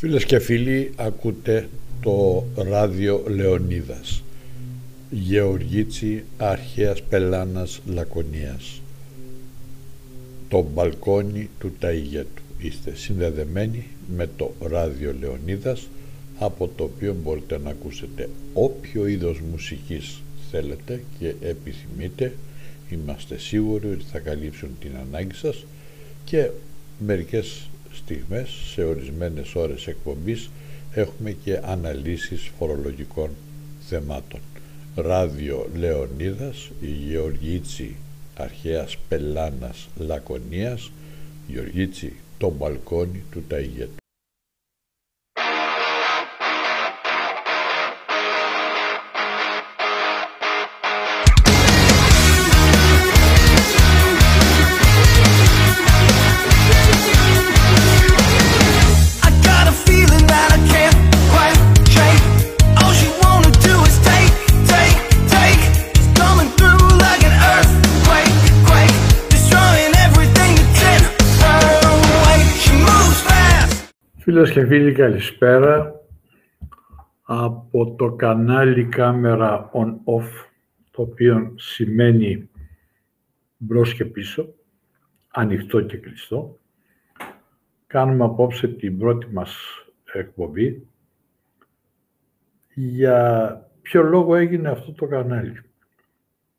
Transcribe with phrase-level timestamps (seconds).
[0.00, 1.68] Φίλες και φίλοι, ακούτε
[2.02, 4.22] το ράδιο Λεωνίδας.
[5.10, 8.82] Γεωργίτσι Αρχαίας Πελάνας Λακωνίας.
[10.48, 12.42] Το μπαλκόνι του Ταΐγετου.
[12.58, 13.86] Είστε συνδεδεμένοι
[14.16, 15.88] με το ράδιο Λεωνίδας
[16.38, 22.34] από το οποίο μπορείτε να ακούσετε όποιο είδος μουσικής θέλετε και επιθυμείτε.
[22.90, 25.64] Είμαστε σίγουροι ότι θα καλύψουν την ανάγκη σας
[26.24, 26.50] και
[26.98, 30.50] μερικές στιγμές, σε ορισμένες ώρες εκπομπής,
[30.92, 33.30] έχουμε και αναλύσεις φορολογικών
[33.80, 34.40] θεμάτων.
[34.94, 37.96] Ράδιο Λεωνίδας, η Γεωργίτσι
[38.36, 40.90] Αρχαίας Πελάνας Λακωνίας,
[41.48, 43.94] Γεωργίτσι το μπαλκόνι του Ταϊγέτου.
[74.30, 76.00] Φίλες και φίλοι καλησπέρα
[77.22, 80.28] από το κανάλι κάμερα on off
[80.90, 82.50] το οποίο σημαίνει
[83.56, 84.54] μπρος και πίσω
[85.30, 86.58] ανοιχτό και κλειστό
[87.86, 89.56] κάνουμε απόψε την πρώτη μας
[90.12, 90.86] εκπομπή
[92.74, 95.62] για ποιο λόγο έγινε αυτό το κανάλι;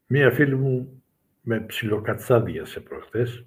[0.08, 1.04] Μία φίλη μου
[1.42, 3.46] με ψιλοκατσάδιασε προχθές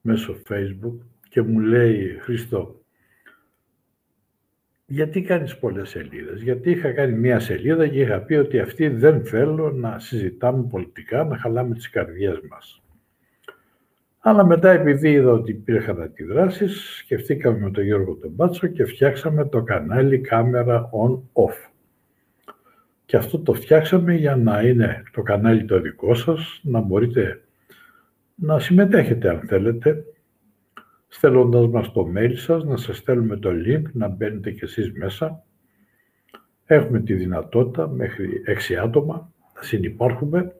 [0.00, 0.96] μέσω facebook
[1.36, 2.80] και μου λέει «Χριστό,
[4.86, 9.24] γιατί κάνεις πολλές σελίδες» γιατί είχα κάνει μία σελίδα και είχα πει ότι αυτή δεν
[9.24, 12.82] θέλω να συζητάμε πολιτικά, να χαλάμε τις καρδιές μας.
[14.18, 19.44] Αλλά μετά επειδή είδα ότι υπήρχαν αντιδράσεις, σκεφτήκαμε με τον Γιώργο τον Μπάτσο και φτιάξαμε
[19.44, 21.70] το κανάλι κάμερα on-off.
[23.04, 27.40] Και αυτό το φτιάξαμε για να είναι το κανάλι το δικό σας, να μπορείτε
[28.34, 30.04] να συμμετέχετε αν θέλετε,
[31.16, 35.42] στέλνοντας μας το mail σας, να σας στέλνουμε το link, να μπαίνετε κι εσείς μέσα.
[36.66, 40.54] Έχουμε τη δυνατότητα μέχρι έξι άτομα να συνυπάρχουμε,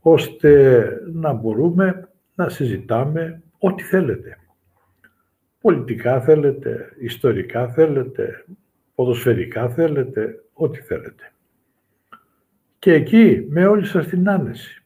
[0.00, 0.82] ώστε
[1.12, 4.38] να μπορούμε να συζητάμε ό,τι θέλετε.
[5.60, 8.44] Πολιτικά θέλετε, ιστορικά θέλετε,
[8.94, 11.32] ποδοσφαιρικά θέλετε, ό,τι θέλετε.
[12.78, 14.77] Και εκεί με όλη σας την άνεση.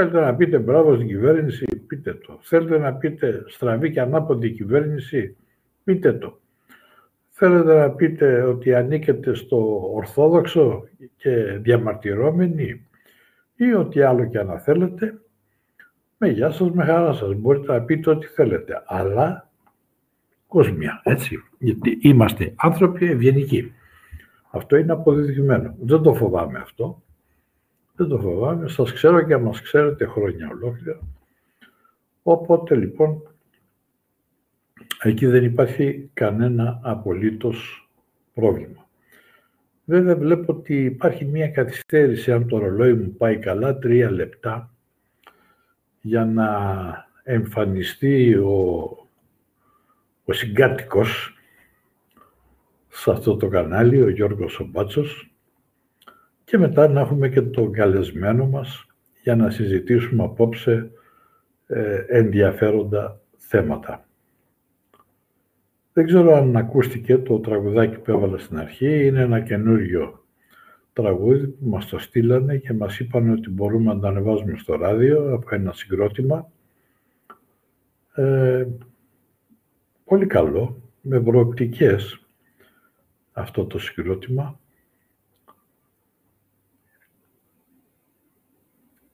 [0.00, 2.38] Θέλετε να πείτε μπράβο στην κυβέρνηση, πείτε το.
[2.42, 5.36] Θέλετε να πείτε στραβή και ανάποδη κυβέρνηση,
[5.84, 6.40] πείτε το.
[7.28, 12.86] Θέλετε να πείτε ότι ανήκετε στο Ορθόδοξο και διαμαρτυρόμενοι
[13.56, 15.20] ή ό,τι άλλο και αν θέλετε,
[16.16, 17.34] με γεια σας, με χαρά σας.
[17.34, 18.82] Μπορείτε να πείτε ό,τι θέλετε.
[18.86, 19.50] Αλλά
[20.46, 21.36] κόσμια, έτσι.
[21.58, 23.72] Γιατί είμαστε άνθρωποι ευγενικοί.
[24.50, 25.74] Αυτό είναι αποδεδειγμένο.
[25.80, 27.02] Δεν το φοβάμαι αυτό.
[28.00, 28.68] Δεν το φοβάμαι.
[28.68, 31.00] Σας ξέρω και μας ξέρετε χρόνια ολόκληρα.
[32.22, 33.22] Οπότε λοιπόν
[35.02, 37.90] εκεί δεν υπάρχει κανένα απολύτως
[38.34, 38.88] πρόβλημα.
[39.84, 44.74] Βέβαια βλέπω ότι υπάρχει μία καθυστέρηση, αν το ρολόι μου πάει καλά, τρία λεπτά,
[46.00, 46.48] για να
[47.22, 48.56] εμφανιστεί ο,
[50.24, 51.38] ο συγκάτοικος
[52.88, 55.29] σε αυτό το κανάλι, ο Γιώργος Ομπάτσος,
[56.50, 58.86] και μετά να έχουμε και τον καλεσμένο μας
[59.22, 60.90] για να συζητήσουμε απόψε
[61.66, 64.08] ε, ενδιαφέροντα θέματα.
[65.92, 69.06] Δεν ξέρω αν ακούστηκε το τραγουδάκι που έβαλα στην αρχή.
[69.06, 70.24] Είναι ένα καινούριο
[70.92, 75.34] τραγούδι που μας το στείλανε και μας είπαν ότι μπορούμε να το ανεβάζουμε στο ράδιο
[75.34, 76.50] από ένα συγκρότημα.
[78.14, 78.66] Ε,
[80.04, 82.26] πολύ καλό, με προοπτικές
[83.32, 84.58] αυτό το συγκρότημα.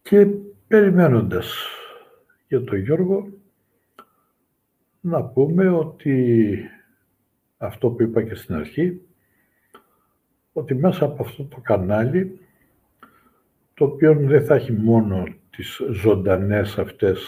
[0.09, 0.27] Και
[0.67, 1.67] περιμένοντας
[2.49, 3.29] για τον Γιώργο
[5.01, 6.59] να πούμε ότι
[7.57, 9.01] αυτό που είπα και στην αρχή,
[10.53, 12.41] ότι μέσα από αυτό το κανάλι,
[13.75, 17.21] το οποίο δεν θα έχει μόνο τις ζωντανές αυτές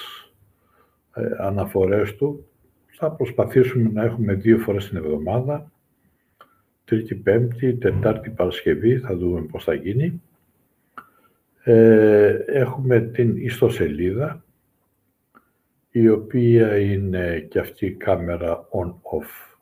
[1.15, 2.49] ε, αναφορές του,
[2.87, 5.73] θα προσπαθήσουμε να έχουμε δύο φορές την εβδομάδα,
[6.85, 10.23] Τρίτη, Πέμπτη, Τετάρτη, Παρασκευή, θα δούμε πώς θα γίνει.
[11.71, 14.45] Ε, έχουμε την ιστοσελίδα,
[15.91, 19.57] η οποία είναι και αυτή η κάμερα on-off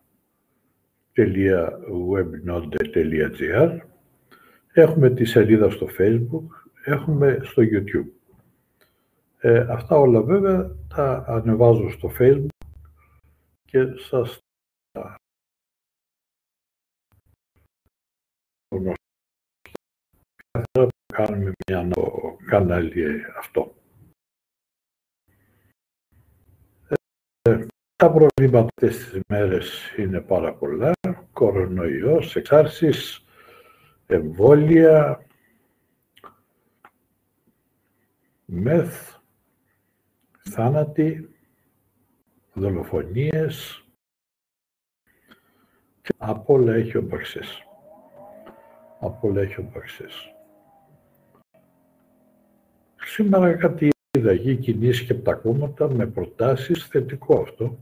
[2.13, 3.79] webnode.gr
[4.73, 6.47] Έχουμε τη σελίδα στο facebook,
[6.85, 8.11] έχουμε στο youtube.
[9.39, 12.47] Ε, αυτά όλα βέβαια τα ανεβάζω στο facebook
[13.65, 14.41] και σας
[20.67, 21.89] Κάθε που κάνουμε μια
[22.47, 23.75] κανάλι αυτό.
[27.43, 27.67] Ε,
[27.97, 30.93] τα προβλήματα αυτές τις μέρες είναι πάρα πολλά.
[31.33, 33.25] Κορονοϊός, εξάρσεις,
[34.07, 35.27] εμβόλια,
[38.45, 39.17] μεθ,
[40.51, 41.35] θάνατοι,
[42.53, 43.85] δολοφονίες,
[46.17, 47.67] από όλα έχει ο Μπαξές.
[49.01, 50.36] Από όλα έχει ο Μπαξές.
[53.17, 57.79] Σήμερα κάτι είδα εκεί κινήσει και από τα κόμματα με προτάσεις, θετικό αυτό.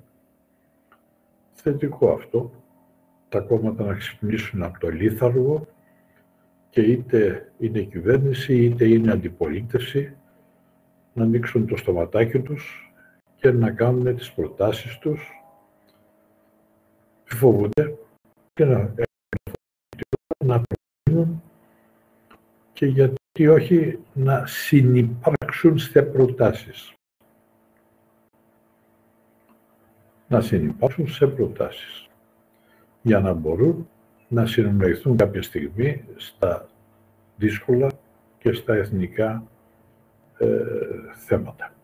[1.53, 2.51] Θετικό αυτό.
[3.29, 5.67] Τα κόμματα να ξυπνήσουν από το λίθαργο
[6.71, 10.17] και είτε είναι κυβέρνηση είτε είναι αντιπολίτευση
[11.13, 12.93] να ανοίξουν το στοματάκι τους
[13.37, 15.31] και να κάνουν τις προτάσεις τους
[17.25, 17.99] φοβούνται
[18.55, 18.95] και να,
[20.45, 21.43] να προτείνουν
[22.73, 22.87] και
[23.37, 26.95] γιατί όχι να συνυπάρξουν σε προτάσεις.
[30.29, 32.09] Να συνυπάρξουν σε προτάσεις
[33.03, 33.89] για να μπορούν
[34.29, 36.69] να συνεννοηθούν κάποια στιγμή στα
[37.37, 37.91] δύσκολα
[38.39, 39.47] και στα εθνικά
[40.39, 40.61] ε,
[41.15, 41.75] θέματα.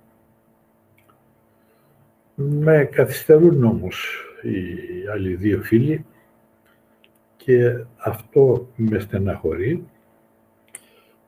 [2.35, 6.07] Με καθυστερούν όμως οι άλλοι δύο φίλοι
[7.37, 9.87] και αυτό με στεναχωρεί.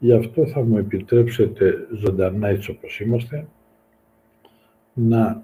[0.02, 3.46] Γι' αυτό θα μου επιτρέψετε ζωντανά έτσι όπως είμαστε
[4.92, 5.42] να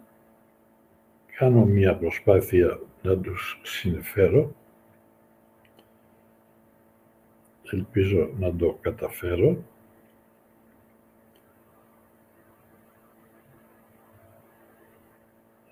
[1.38, 4.54] κάνω μια προσπάθεια να τους συνεφέρω.
[7.70, 9.64] Ελπίζω να το καταφέρω.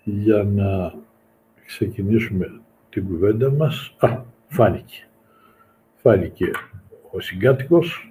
[0.04, 0.94] για να
[1.66, 2.60] ξεκινήσουμε
[2.90, 3.96] την κουβέντα μας.
[3.98, 5.08] Α, φάνηκε.
[5.94, 6.50] Φάνηκε
[7.10, 8.10] ο συγκάτοικος.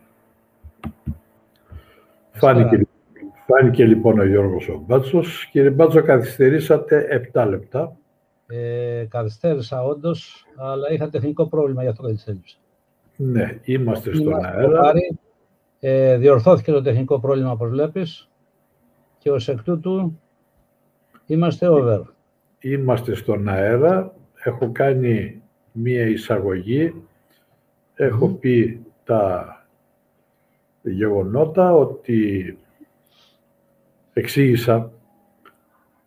[2.32, 2.88] Φάνηκε,
[3.48, 5.48] φάνηκε λοιπόν ο Γιώργος ο Μπάτσος.
[5.52, 7.98] Κύριε Μπάτσο, καθυστερήσατε 7 λεπτά.
[8.48, 12.58] Ε, καθυστέρησα όντως, αλλά είχα τεχνικό πρόβλημα, γι' αυτό καθυστέρησα.
[13.16, 14.92] Ναι, είμαστε στον αέρα.
[15.80, 18.30] ε, διορθώθηκε το τεχνικό πρόβλημα, όπως βλέπεις,
[19.18, 20.20] και ως εκ τούτου
[21.26, 22.02] είμαστε over.
[22.60, 24.14] Είμαστε στον αέρα.
[24.44, 25.42] Έχω κάνει
[25.72, 26.94] μία εισαγωγή.
[27.96, 29.65] Έχω πει τα
[30.86, 32.58] γεγονότα ότι
[34.14, 34.92] εξήγησα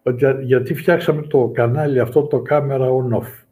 [0.02, 3.44] ότι γιατί φτιάξαμε το κανάλι αυτό το κάμερα on-off.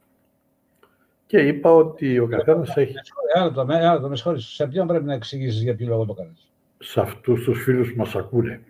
[1.27, 2.95] Και είπα ότι ο καθένας έχει.
[3.35, 7.45] Ένα το, με Σε ποιον πρέπει να εξηγήσεις για ποιο λόγο το κάνεις; Σε αυτούς
[7.45, 8.61] τους φίλους που μας ακούνε.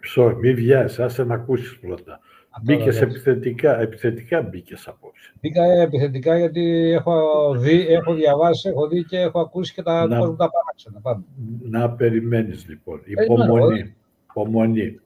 [0.00, 2.20] Μισό, μη βιάζει, άσε να ακούσεις πρώτα.
[2.62, 5.32] Μπήκες επιθετικά, επιθετικά μπήκες απόψε.
[5.40, 10.18] Μπήκα επιθετικά γιατί έχω δει, έχω διαβάσει, έχω δει και έχω ακούσει και τα, να,
[10.36, 11.22] τα παράξενα.
[11.62, 13.00] Να περιμένεις λοιπόν.
[13.04, 13.94] Υπομονή.
[14.30, 15.00] Υπομονή.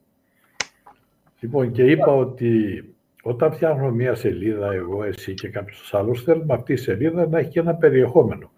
[1.41, 2.85] Λοιπόν, και είπα ότι
[3.23, 7.51] όταν φτιάχνω μία σελίδα, εγώ, εσύ και κάποιος άλλος, θέλουμε αυτή η σελίδα να έχει
[7.51, 8.51] και ένα περιεχόμενο.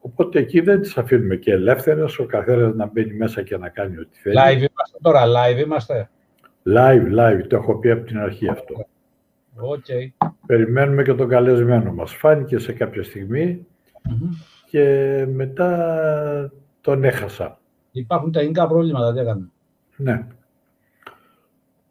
[0.00, 3.98] Οπότε εκεί δεν τις αφήνουμε και ελεύθερες, ο καθένας να μπαίνει μέσα και να κάνει
[3.98, 4.36] ό,τι θέλει.
[4.38, 6.10] Live είμαστε τώρα, live είμαστε.
[6.66, 8.86] Live, live, το έχω πει από την αρχή αυτό.
[9.56, 10.26] Okay.
[10.46, 12.14] Περιμένουμε και τον καλεσμένο μας.
[12.14, 13.02] Φάνηκε σε κάποια
[14.66, 17.58] και μετά τον έχασα.
[17.92, 19.48] Υπάρχουν τεχνικά προβλήματα, τι έκανε.
[19.96, 20.26] Ναι.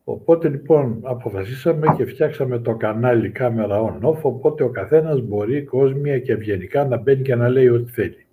[0.04, 6.32] Οπότε λοιπόν αποφασίσαμε και φτιάξαμε το κανάλι κάμερα on-off, οπότε ο καθένας μπορεί κόσμια και
[6.32, 8.25] ευγενικά να μπαίνει και να λέει ό,τι θέλει.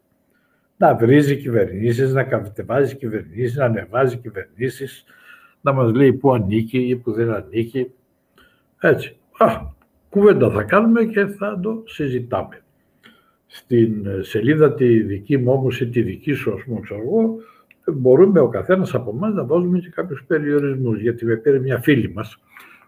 [0.76, 5.04] Να βρίζει κυβερνήσεις, να κατεβάζει κυβερνήσεις, να ανεβάζει κυβερνήσεις,
[5.70, 7.90] να μας λέει που ανήκει ή που δεν ανήκει.
[8.80, 9.16] Έτσι.
[9.38, 9.46] Α,
[10.08, 12.62] κουβέντα θα κάνουμε και θα το συζητάμε.
[13.46, 17.36] Στην ε, σελίδα τη δική μου όμως ή τη δική σου, ας πούμε, ξέρω εγώ,
[17.92, 21.00] μπορούμε ο καθένας από εμάς να βάζουμε και κάποιους περιορισμούς.
[21.00, 22.38] Γιατί με πήρε μια φίλη μας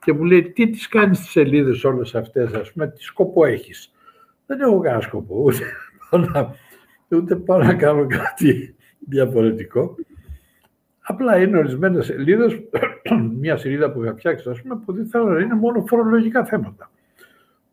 [0.04, 3.92] και μου λέει τι τις κάνεις στις σελίδες όλες αυτές, ας πούμε, τι σκοπό έχεις;
[4.46, 5.64] Δεν έχω κανένα σκοπό, ούτε,
[7.16, 8.74] ούτε πάω να κάνω κάτι
[9.08, 9.94] διαφορετικό.
[11.10, 12.60] Απλά είναι ορισμένες σελίδες,
[13.40, 16.90] μια σελίδα που είχα φτιάξει, ας πούμε, που ήθελα να είναι μόνο φορολογικά θέματα.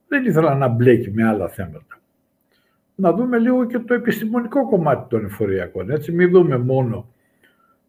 [0.07, 1.99] Δεν ήθελα να μπλέκει με άλλα θέματα.
[2.95, 5.89] Να δούμε λίγο και το επιστημονικό κομμάτι των εφοριακών.
[5.89, 7.07] Έτσι, μην δούμε μόνο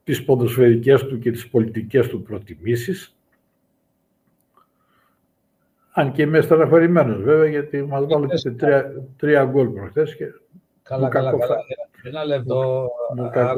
[0.05, 3.17] τις ποδοσφαιρικές του και τις πολιτικές του προτιμήσεις.
[5.93, 10.25] Αν και είμαι στεναχωρημένος βέβαια, γιατί μας βάλετε τρία, τρία γκολ προχθές και
[10.88, 11.57] Καλά, καλά, καλά.
[12.02, 12.90] Ένα λεπτό.
[13.33, 13.54] Ένα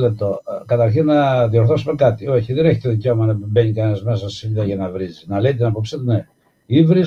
[0.00, 0.40] λεπτό.
[0.66, 2.28] Καταρχήν να διορθώσουμε κάτι.
[2.28, 5.08] Όχι, δεν έχει το δικαίωμα να μπαίνει κανένας μέσα στη σελίδα για να βρει.
[5.26, 6.26] Να λέει την απόψη του, ναι.
[6.66, 7.02] Ήβρι,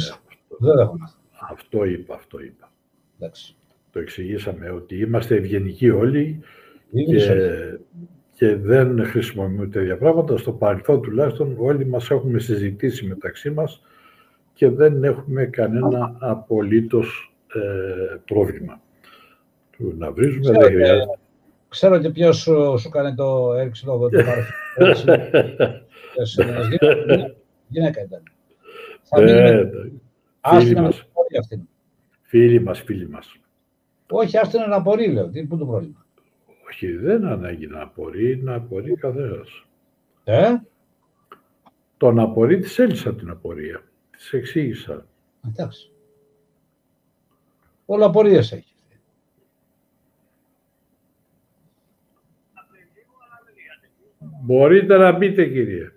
[0.60, 1.12] Δεν δέχομαι.
[1.52, 2.72] Αυτό είπα, αυτό είπα.
[3.20, 3.56] Εντάξει.
[3.92, 6.40] Το εξηγήσαμε ότι είμαστε ευγενικοί όλοι
[6.92, 7.44] Είναι και, σωστό.
[8.36, 10.38] και δεν χρησιμοποιούμε τέτοια πράγματα.
[10.38, 13.82] Στο παρελθόν τουλάχιστον όλοι μας έχουμε συζητήσει μεταξύ μας
[14.54, 18.82] και δεν έχουμε κανένα απολύτως ε, πρόβλημα.
[19.78, 21.06] Του να βρίζουμε δεν Ξέρω, χρειάζεται.
[21.06, 21.18] και,
[21.70, 24.46] ξέρω και ποιος σου, σου κάνει το έριξε το το παρελθόν.
[26.26, 27.36] Γυναίκα-
[27.68, 28.24] Γυναίκας ήταν.
[29.04, 29.92] Θα μείνει Ε, με-
[30.42, 30.96] άστο να με μας.
[30.98, 31.68] την πορεία αυτή.
[32.22, 33.36] Φίλοι μας, φίλοι μας.
[34.10, 35.30] Όχι, άστο να απορεί, λέω.
[35.30, 36.06] Τι, πού το πρόβλημα;
[36.70, 39.66] Όχι, δεν ανάγκη να απορεί, να απορεί καθένας.
[40.24, 40.50] Ε,
[41.98, 43.84] Τον απορεί, της έλυσα την απορία.
[44.12, 45.06] Της εξήγησα.
[45.48, 45.92] εντάξει.
[47.86, 48.73] Όλα απορίες έχει.
[54.46, 55.92] Μπορείτε να μπείτε, κύριε.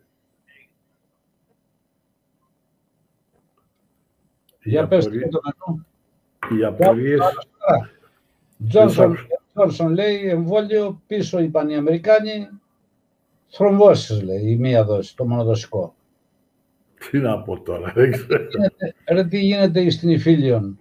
[4.63, 5.87] Για Οι πες απορίες- τι το μενού.
[6.61, 7.21] Οι απορίες...
[8.69, 9.27] Τζόνσον, άκουσα.
[9.55, 12.49] Τζόνσον λέει εμβόλιο πίσω είπαν οι Αμερικάνοι
[13.49, 15.95] θρομβώσεις λέει η μία δόση, το μονοδοσικό.
[17.11, 18.47] Τι να πω τώρα, δεν ξέρω.
[18.51, 20.79] Γίνεται- Ρε τι γίνεται στην Ιφίλιον;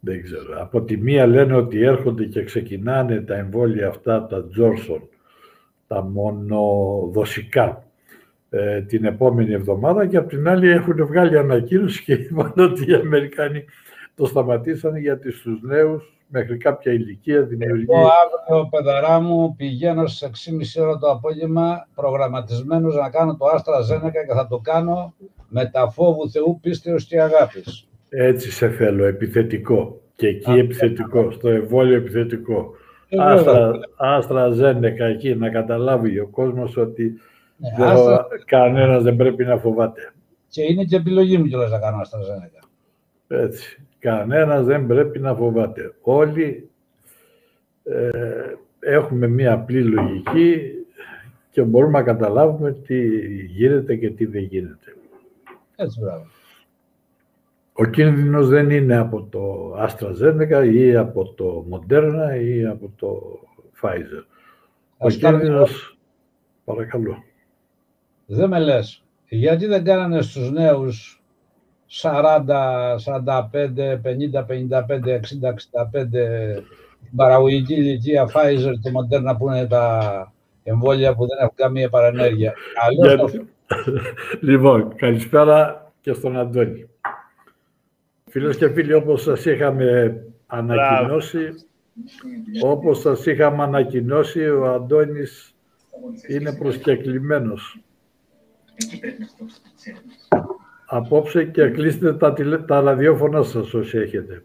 [0.00, 0.60] Δεν ξέρω.
[0.62, 5.00] Από τη μία λένε ότι έρχονται και ξεκινάνε τα εμβόλια αυτά, τα Johnson,
[5.88, 7.82] τα μονοδοσικά,
[8.50, 12.94] ε, την επόμενη εβδομάδα και από την άλλη έχουν βγάλει ανακοίνωση και είπαν ότι οι
[12.94, 13.64] Αμερικάνοι
[14.14, 17.86] το σταματήσανε γιατί στους νέους μέχρι κάποια ηλικία δημιουργεί...
[17.88, 23.80] Εγώ αύριο, παιδαρά μου, πηγαίνω στις 6.30 ώρα το απόγευμα προγραμματισμένος να κάνω το Άστρα
[23.80, 25.14] Ζένεκα και θα το κάνω
[25.48, 27.88] με τα φόβου Θεού, πίστεως και αγάπης.
[28.08, 30.00] Έτσι σε θέλω, επιθετικό.
[30.16, 32.74] Και εκεί Α, επιθετικό, στο εμβόλιο επιθετικό.
[33.08, 33.80] Ε, Άστρα, βέβαια.
[33.96, 37.20] άστρα Ζένεκα εκεί, να καταλάβει ο κόσμος ότι
[37.56, 40.12] Ναι, δεν, Άστρα- κανένας δεν πρέπει να φοβάται.
[40.48, 42.58] Και είναι και επιλογή μου κιόλας να κάνω Άστρα Ζένεκα.
[43.28, 43.82] Έτσι.
[43.98, 45.94] Κανένας δεν πρέπει να φοβάται.
[46.00, 46.70] Όλοι
[47.84, 48.10] ε,
[48.80, 50.60] έχουμε μία απλή λογική
[51.50, 53.06] και μπορούμε να καταλάβουμε τι
[53.46, 54.96] γίνεται και τι δεν γίνεται.
[55.76, 56.26] Έτσι, μπράβο.
[57.80, 63.38] Ο κίνδυνος δεν είναι από το AstraZeneca ή από το Moderna ή από το
[63.80, 64.24] Pfizer.
[64.96, 65.98] Ο Ας κάνουμε- κίνδυνος,
[66.64, 67.22] παρακαλώ.
[68.26, 71.22] Δεν με λες, γιατί δεν κάνανε στους νέους
[71.86, 76.06] 40, 45, 50, 55, 60, 65
[77.08, 80.32] την παραγωγική ηλικία Pfizer και Moderna που είναι τα
[80.62, 82.54] εμβόλια που δεν έχουν καμία παρενέργεια.
[82.86, 83.48] Αλλιώς το Γιατί-
[84.50, 86.88] λοιπόν, καλησπέρα και στον Αντώνη.
[88.28, 90.16] Φίλες και φίλοι, όπως σας είχαμε
[90.46, 91.48] ανακοινώσει,
[92.64, 95.54] όπως σας είχαμε ανακοινώσει, ο Αντώνης
[96.28, 97.80] είναι προσκεκλημένος.
[100.86, 102.58] Απόψε και κλείστε τα, τηλε...
[102.58, 104.44] τα ραδιόφωνα σας όσοι έχετε.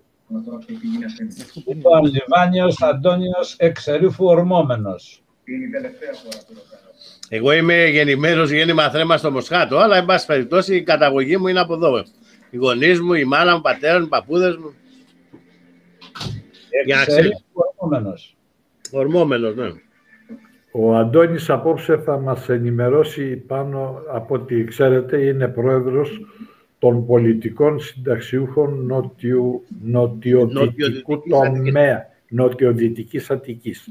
[1.68, 5.24] Λοιπόν, Λιβάνιος Αντώνιος εξερήφου ορμόμενος.
[7.30, 11.60] Εγώ είμαι γεννημένος γέννημα θρέμα στο Μοσχάτο, αλλά εν πάση περιπτώσει η καταγωγή μου είναι
[11.60, 12.04] από εδώ.
[12.54, 14.74] Οι γονείς μου, η μάνα μου, ο πατέρα μου, οι παππούδες μου.
[16.86, 17.30] Για να ξέρεις.
[17.30, 18.36] Εξερήφου ορμόμενος.
[18.92, 19.72] Ορμόμενος, ναι.
[20.72, 26.22] Ο Αντώνης απόψε θα μας ενημερώσει πάνω από ό,τι ξέρετε είναι πρόεδρος
[26.80, 31.64] των πολιτικών συνταξιούχων νότιου, νοτιοδυτικού Νοτιοδυτικής Αττικής.
[31.74, 33.90] τομέα, νοτιοδυτικής Αττικής.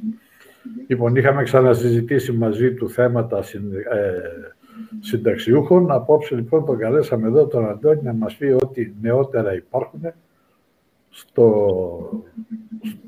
[0.86, 4.54] Λοιπόν, είχαμε ξανασυζητήσει μαζί του θέματα συν- ε,
[5.00, 5.90] συνταξιούχων.
[5.90, 10.00] Απόψε λοιπόν τον καλέσαμε εδώ τον Αντώνη να μας πει ό,τι νεότερα υπάρχουν
[11.10, 12.24] στο,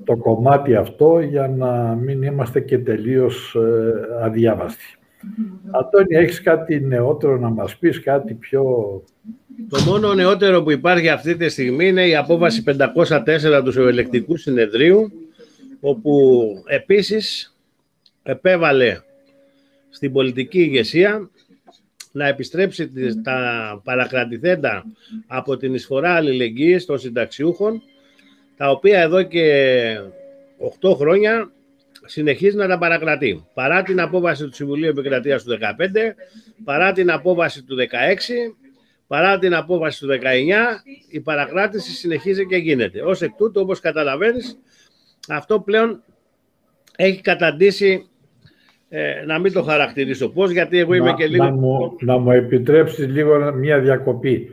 [0.03, 4.99] στο κομμάτι αυτό για να μην είμαστε και τελείως ε, αδιάβαστοι.
[5.71, 8.63] Αντώνη, έχεις κάτι νεότερο να μας πεις, κάτι πιο...
[9.69, 15.13] Το μόνο νεότερο που υπάρχει αυτή τη στιγμή είναι η απόβαση 504 του Ελεκτικού Συνεδρίου,
[15.81, 17.57] όπου επίσης
[18.23, 19.01] επέβαλε
[19.91, 21.31] στην πολιτική ηγεσία
[22.15, 24.85] να επιστρέψει τις- τα παρακρατηθέντα
[25.27, 27.83] από την εισφορά αλληλεγγύης των συνταξιούχων,
[28.57, 29.99] τα οποία εδώ και
[30.59, 31.51] 8 χρόνια
[32.05, 33.45] συνεχίζει να τα παρακρατεί.
[33.55, 36.15] Παρά την απόβαση του Συμβουλίου Επικρατείας του 2015,
[36.65, 38.57] παρά την απόβαση του 2016,
[39.07, 43.03] παρά την απόβαση του 19, η παρακράτηση συνεχίζει και γίνεται.
[43.03, 44.59] Ως εκ τούτου, όπως καταλαβαίνεις,
[45.29, 46.03] αυτό πλέον
[46.97, 48.09] έχει καταντήσει,
[48.97, 51.45] ε, να μην το χαρακτηρίσω πώς, γιατί εγώ είμαι να, και λίγο...
[51.45, 54.51] να, μου, να μου επιτρέψεις λίγο μια διακοπή.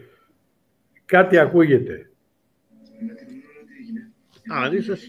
[1.05, 2.09] Κάτι ακούγεται.
[4.53, 5.03] Α, ίσως...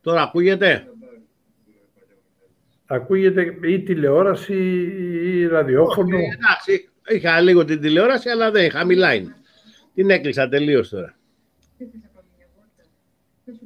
[0.00, 0.86] Τώρα ακούγεται;
[2.86, 4.54] Ακούγεται ή τηλεόραση
[5.24, 6.16] ή ραδιόφωνο.
[6.16, 9.26] Όχι, εντάξει, είχα λίγο την τηλεόραση, αλλά δεν είχα, μιλάει.
[9.94, 11.14] Την έκλεισα τελείως τώρα.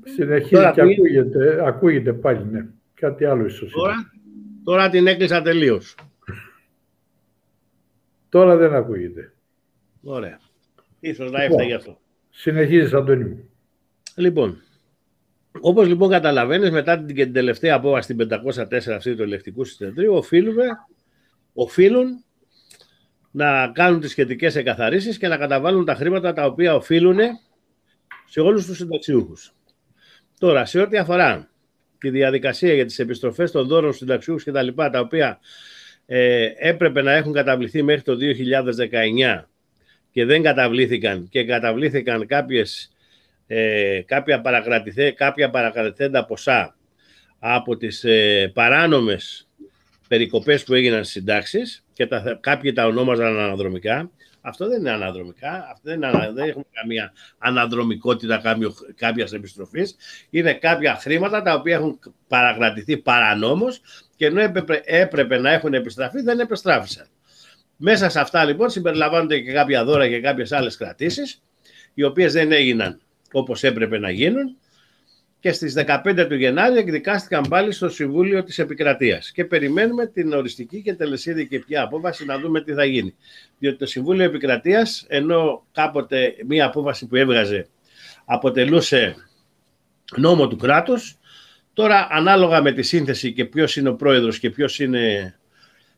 [0.05, 2.67] Συνεχίζει τώρα, και ακούγεται, ακούγεται πάλι, ναι.
[3.01, 3.73] Κάτι άλλο ίσως.
[3.73, 3.95] Τώρα,
[4.65, 5.95] τώρα την έκλεισα τελείως.
[8.29, 9.33] Τώρα δεν ακούγεται.
[10.03, 10.41] Ωραία.
[11.01, 12.01] Ίσως να έφταγε αυτό.
[12.31, 13.51] Συνεχίζεις, Αντώνη μου.
[14.15, 14.63] Λοιπόν,
[15.61, 20.65] όπως λοιπόν καταλαβαίνεις, μετά την τελευταία απόβαση στην 504 αυτή του ελεκτικού συνεδρίου, οφείλουμε,
[21.53, 22.25] οφείλουν
[23.31, 27.19] να κάνουν τις σχετικές εκαθαρίσεις και να καταβάλουν τα χρήματα τα οποία οφείλουν
[28.25, 29.55] σε όλους τους συνταξιούχους.
[30.39, 31.51] Τώρα, σε ό,τι αφορά
[31.99, 35.41] τη διαδικασία για τις επιστροφές των δώρων στους συνταξιούχους και τα λοιπά, τα οποία
[36.07, 38.17] ε, έπρεπε να έχουν καταβληθεί μέχρι το
[39.41, 39.45] 2019
[40.11, 42.93] και δεν καταβλήθηκαν και καταβλήθηκαν κάποιες,
[43.47, 44.43] ε, κάποια,
[45.17, 46.77] κάποια παρακρατηθέντα ποσά
[47.39, 49.49] από τις ε, παράνομες
[50.09, 54.11] περικοπές που έγιναν στις συντάξεις και τα, κάποιοι τα ονόμαζαν αναδρομικά.
[54.49, 58.43] Αυτό δεν είναι αναδρομικά, αυτό δεν, είναι, δεν έχουμε καμία αναδρομικότητα
[58.95, 59.97] κάποιας επιστροφής.
[60.31, 61.99] Είναι κάποια χρήματα τα οποία έχουν
[62.29, 63.81] παρακρατηθεί παρανόμως
[64.17, 67.07] και ενώ έπρεπε, έπρεπε να έχουν επιστραφεί, δεν επιστράφησαν.
[67.77, 71.43] Μέσα σε αυτά λοιπόν συμπεριλαμβάνονται και κάποια δώρα και κάποιες άλλες κρατήσεις,
[71.95, 73.01] οι οποίες δεν έγιναν
[73.33, 74.57] όπως έπρεπε να γίνουν
[75.47, 80.83] και στις 15 του Γενάρη εκδικάστηκαν πάλι στο Συμβούλιο της Επικρατείας και περιμένουμε την οριστική
[80.83, 83.15] και τελεσίδικη πια απόφαση να δούμε τι θα γίνει.
[83.59, 87.69] Διότι το Συμβούλιο Επικρατείας, ενώ κάποτε μία απόφαση που έβγαζε
[88.25, 89.15] αποτελούσε
[90.17, 91.19] νόμο του κράτους,
[91.73, 95.35] τώρα ανάλογα με τη σύνθεση και ποιος είναι ο πρόεδρος και ποιος είναι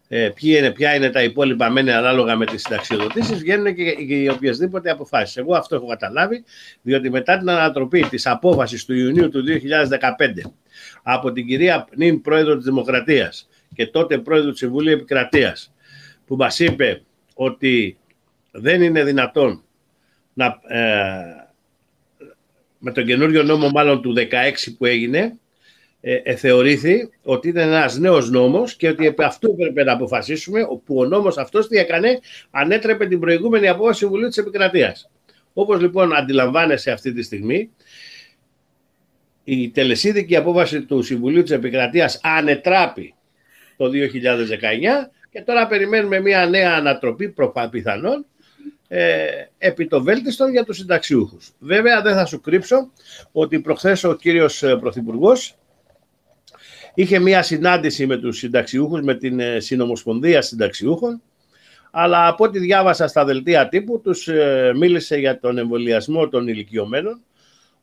[0.09, 4.15] ε, ποια, είναι, ποια είναι τα υπόλοιπα μένει ανάλογα με τις συνταξιοδοτήσεις, βγαίνουν και, και
[4.15, 5.37] οι οποιασδήποτε αποφάσεις.
[5.37, 6.45] Εγώ αυτό έχω καταλάβει,
[6.83, 10.51] διότι μετά την ανατροπή της απόφασης του Ιουνίου του 2015
[11.03, 15.73] από την κυρία νυν πρόεδρο της Δημοκρατίας και τότε πρόεδρο του Συμβουλίου Επικρατείας,
[16.27, 17.03] που μας είπε
[17.35, 17.99] ότι
[18.51, 19.63] δεν είναι δυνατόν
[20.33, 21.49] να, ε,
[22.79, 25.39] με τον καινούριο νόμο μάλλον του 16 που έγινε,
[26.01, 30.61] ε, ε, θεωρήθη ότι ήταν ένας νέος νόμος και ότι επί αυτού έπρεπε να αποφασίσουμε
[30.85, 32.19] που ο νόμος αυτός τι έκανε,
[32.51, 35.11] ανέτρεπε την προηγούμενη απόφαση Συμβουλίου της Επικρατείας.
[35.53, 37.71] Όπως λοιπόν αντιλαμβάνεσαι αυτή τη στιγμή,
[39.45, 43.15] η τελεσίδικη απόφαση του Συμβουλίου της Επικρατείας ανετράπη
[43.77, 47.35] το 2019 και τώρα περιμένουμε μια νέα ανατροπή
[47.71, 48.27] πιθανόν
[48.89, 49.27] ε,
[49.59, 51.51] επί το βέλτιστον για τους συνταξιούχους.
[51.59, 52.91] Βέβαια δεν θα σου κρύψω
[53.33, 55.59] ότι προχθές ο κύριος ε, Πρωθυπουργός
[56.99, 61.23] Είχε μία συνάντηση με τους συνταξιούχους, με την ε, Συνομοσπονδία Συνταξιούχων,
[61.91, 67.21] αλλά από ό,τι διάβασα στα δελτία τύπου, τους ε, μίλησε για τον εμβολιασμό των ηλικιωμένων,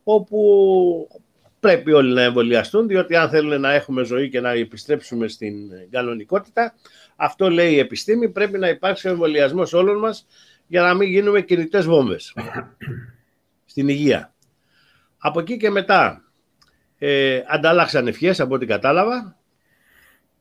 [0.02, 1.08] όπου
[1.60, 5.54] πρέπει όλοι να εμβολιαστούν, διότι αν θέλουν να έχουμε ζωή και να επιστρέψουμε στην
[5.90, 6.74] κανονικότητα,
[7.16, 10.26] αυτό λέει η επιστήμη, πρέπει να υπάρξει ο εμβολιασμός όλων μας
[10.66, 12.34] για να μην γίνουμε κινητές βόμβες
[13.70, 14.34] στην υγεία.
[15.18, 16.25] Από εκεί και μετά,
[16.98, 19.36] ε, αντάλλαξαν ευχές από ό,τι κατάλαβα.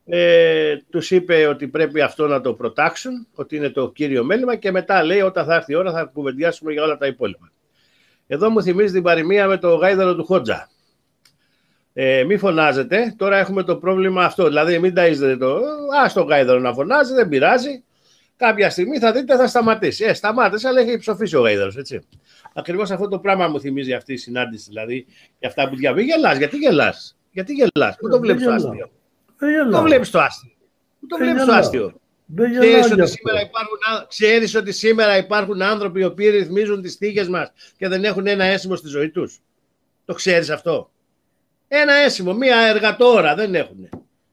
[0.06, 4.72] Ε, τους είπε ότι πρέπει αυτό να το προτάξουν, ότι είναι το κύριο μέλημα και
[4.72, 7.52] μετά λέει όταν θα έρθει η ώρα θα κουβεντιάσουμε για όλα τα υπόλοιπα.
[8.28, 10.70] Εδώ μου θυμίζει την παροιμία με το γάιδαρο του Χότζα.
[11.94, 14.48] Ε, μη φωνάζετε, τώρα έχουμε το πρόβλημα αυτό.
[14.48, 15.56] Δηλαδή, μην ταΐζετε το.
[16.04, 17.84] Α το γάιδαρο να φωνάζει, δεν πειράζει.
[18.38, 20.04] Κάποια στιγμή θα δείτε θα σταματήσει.
[20.04, 22.08] Ε, σταμάτησε, αλλά έχει ψοφήσει ο γάιδαρος, έτσι.
[22.58, 25.06] Ακριβώς αυτό το πράγμα μου θυμίζει αυτή η συνάντηση, δηλαδή,
[25.40, 26.04] για αυτά που διαβεί.
[26.04, 27.18] Γελάς, γιατί γελάς.
[27.32, 28.90] Γιατί γελάς, πού το βλέπεις το άστιο.
[29.38, 30.52] Δεν το βλέπεις το άστιο.
[31.00, 32.00] Πού το βλέπεις το άστιο.
[32.58, 37.52] Ξέρεις ότι, σήμερα υπάρχουν, ξέρεις ότι σήμερα υπάρχουν άνθρωποι οι οποίοι ρυθμίζουν τις τύχες μας
[37.78, 39.42] και δεν έχουν ένα αίσθημα στη ζωή τους;
[40.06, 40.92] Το ξέρεις αυτό;
[41.68, 43.90] Ένα αίσθημα, μία εργατόρα δεν έχουν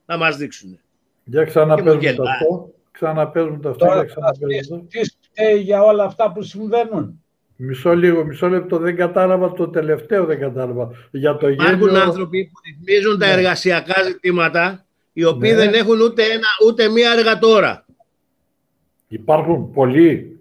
[0.07, 0.81] να μας δείξουν.
[1.25, 2.75] Για ξαναπέζουμε το αυτό.
[2.91, 4.87] Ξαναπέζουμε το αυτό.
[4.89, 7.22] Τι φταίει για όλα αυτά που συμβαίνουν;
[7.65, 8.79] Μισό λίγο, μισό λεπτό.
[8.79, 10.91] Δεν κατάλαβα το τελευταίο, δεν κατάλαβα.
[11.11, 12.03] Για το Υπάρχουν γένιο...
[12.03, 13.33] άνθρωποι που ρυθμίζουν τα ναι.
[13.33, 15.57] εργασιακά ζητήματα, οι οποίοι ναι.
[15.57, 17.85] δεν έχουν ούτε, ένα, ούτε μία εργατόρα.
[19.09, 20.41] Υπάρχουν πολλοί.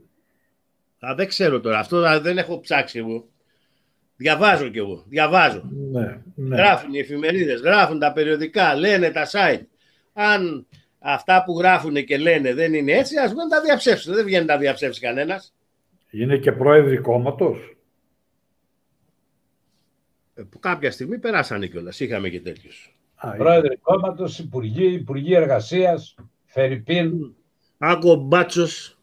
[0.99, 1.79] Α, δεν ξέρω τώρα.
[1.79, 3.27] Αυτό δεν έχω ψάξει εγώ.
[4.15, 5.03] Διαβάζω κι εγώ.
[5.07, 5.63] Διαβάζω.
[5.91, 6.55] Ναι, ναι.
[6.55, 9.65] Γράφουν οι εφημερίδες, γράφουν τα περιοδικά, λένε τα site.
[10.13, 10.67] Αν
[10.99, 14.13] αυτά που γράφουν και λένε δεν είναι έτσι, ας μην τα διαψεύσουν.
[14.13, 15.53] Δεν βγαίνει να τα διαψεύσει κανένας.
[16.11, 17.75] Είναι και πρόεδροι κόμματος.
[20.33, 21.99] Ε, που κάποια στιγμή περάσανε κιόλας.
[21.99, 22.95] Είχαμε και τέτοιους.
[23.37, 27.33] Πρόεδροι κόμματος, υπουργοί, υπουργοί εργασίας, Φερρυπίν.
[27.77, 28.97] Άκου μπάτσος.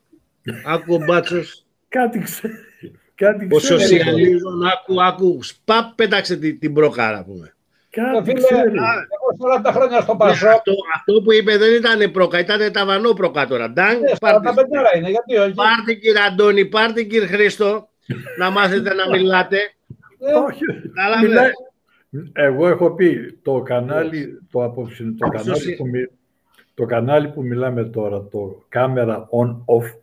[0.65, 1.65] Άκου μπάτσος.
[1.89, 2.55] Κάτι ξέρει.
[3.15, 5.43] Κάτι Ο σοσιαλίζον, άκου, άκου.
[5.43, 7.55] Σπα, πέταξε την, την προκάρα, πούμε.
[8.13, 8.73] Κάτι ξέρει.
[9.41, 10.47] Εγώ τα χρόνια στο Πασό.
[10.47, 13.71] Ναι, αυτό, αυτό που είπε δεν ήταν πρόκα, ήταν ταβανό πρόκα τώρα.
[13.71, 14.51] Ντάγκ, ναι, πάρτε,
[14.97, 17.89] είναι, γιατί όχι; Πάρτε κύριε Αντώνη, πάρτε κύριε Χρήστο
[18.39, 19.59] να μάθετε να μιλάτε.
[20.19, 20.65] Ε, όχι,
[21.23, 21.51] μιλάει,
[22.33, 25.85] εγώ έχω πει το κανάλι, το, απόψη, το, κανάλι που,
[26.75, 29.99] το κανάλι που μιλάμε τώρα, το κάμερα on-off,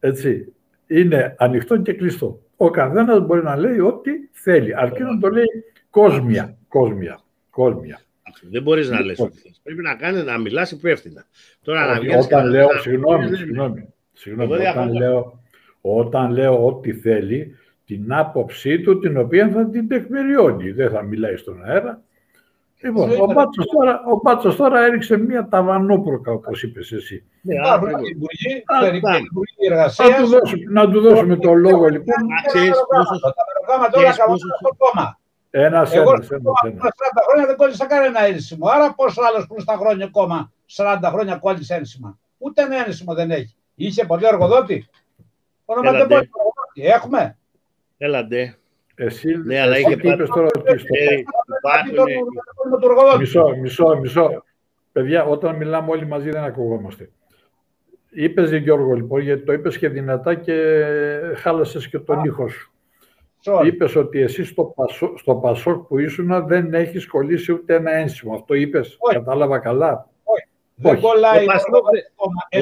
[0.00, 0.52] έτσι,
[0.86, 2.40] είναι ανοιχτό και κλειστό.
[2.56, 6.56] Ο καθένας μπορεί να λέει ό,τι θέλει, αρκεί να το λέει κόσμια.
[6.68, 8.00] κόσμια, κόσμια.
[8.50, 9.54] Δεν μπορείς να λες ό,τι θέλει.
[9.62, 11.26] Πρέπει να κάνεις να μιλάς υπεύθυνα.
[11.62, 12.22] Τώρα να βγαίνει.
[12.22, 15.42] Όταν λέω, συγγνώμη, συγγνώμη, συγγνώμη όταν, λέω,
[15.80, 20.70] όταν λέω ό,τι θέλει, την άποψή του, την οποία θα την τεκμηριώνει.
[20.70, 22.02] Δεν θα μιλάει στον αέρα.
[22.82, 27.24] Λοιπόν, ο Μπάτσος, τώρα, ο Μπάτσος τώρα έριξε μία ταβανόπροκα, όπως είπες εσύ.
[27.42, 27.54] Ναι,
[30.68, 32.14] να του δώσουμε το λόγο, λοιπόν.
[35.50, 38.66] Ένας, Εγώ ένας, ένας, 40 χρόνια δεν κόλλησα κανένα ένσημο.
[38.68, 42.18] Άρα πόσο άλλος που στα χρόνια κόμμα 40 χρόνια κόλλησε ένσημα.
[42.38, 43.56] Ούτε ένα ένσημο δεν έχει.
[43.74, 44.88] Είχε πολύ εργοδότη.
[45.64, 46.30] Όνομα δεν μπορεί
[46.74, 47.38] Έχουμε.
[47.98, 48.54] Έλαντε.
[48.94, 50.94] Εσύ, ναι, αλλά είχε είπες τώρα ότι στο
[53.18, 54.44] Μισό, μισό, μισό.
[54.92, 57.10] Παιδιά, όταν μιλάμε όλοι μαζί δεν ακουγόμαστε.
[58.10, 60.54] Είπες Γιώργο λοιπόν, γιατί το είπες και δυνατά και
[61.36, 62.72] χάλασες και τον ήχο σου.
[63.44, 63.66] Sorry.
[63.66, 68.34] Είπες ότι εσύ στο, Πασό, στο Πασόκ που ήσουν δεν έχεις κολλήσει ούτε ένα ένσημο.
[68.34, 70.08] Αυτό είπες, κατάλαβα καλά.
[70.24, 70.44] Όχι.
[70.74, 71.46] Δεν κολλάει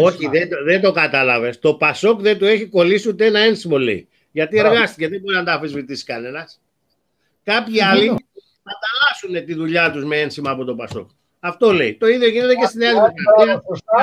[0.03, 1.59] Όχι, δεν, δεν το κατάλαβες.
[1.59, 4.09] Το Πασόκ δεν του έχει κολλήσει ούτε ένα ένσημο, λέει.
[4.31, 6.61] Γιατί εργάστηκε, δεν μπορεί να τα αφισβητήσει κανένας.
[7.45, 11.09] Κάποιοι άλλοι θα ανταλλάσσουν τη δουλειά τους με ένσημα από τον Πασόκ.
[11.41, 11.95] Αυτό λέει.
[11.95, 13.63] Το ίδιο γίνεται και στη Νέα Δημοκρατία,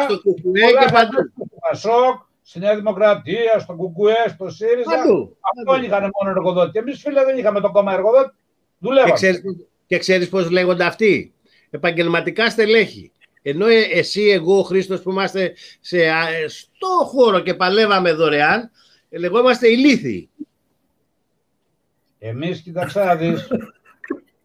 [0.09, 1.17] στο Κουκουέ και παντού.
[1.35, 4.95] Στο Πασόκ, στη Νέα Δημοκρατία, στο Κουκουέ, στο ΣΥΡΙΖΑ.
[4.95, 5.37] Παντού.
[5.41, 6.79] Αυτό είχαν μόνο εργοδότη.
[6.79, 8.35] Εμείς φίλε δεν είχαμε το κόμμα εργοδότη.
[8.77, 9.13] Δουλεύαμε.
[9.85, 11.33] Και ξέρεις πώς λέγονται αυτοί;
[11.69, 13.11] Επαγγελματικά στελέχη.
[13.41, 15.97] Ενώ ε, εσύ, εγώ, ο Χρήστος που είμαστε σε,
[16.47, 18.71] στο χώρο και παλεύαμε δωρεάν,
[19.09, 20.29] λεγόμαστε ηλίθιοι.
[22.19, 23.47] Εμείς, κοιτάξτε να δεις,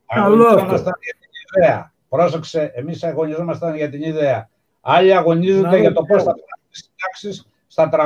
[0.07, 1.93] αγωνιζόμασταν για την ιδέα.
[2.09, 4.51] Πρόσεξε, εμείς αγωνιζόμασταν για την ιδέα.
[4.81, 7.99] Άλλοι αγωνίζονται για το πώς θα φτάσουν τις συντάξεις στα 384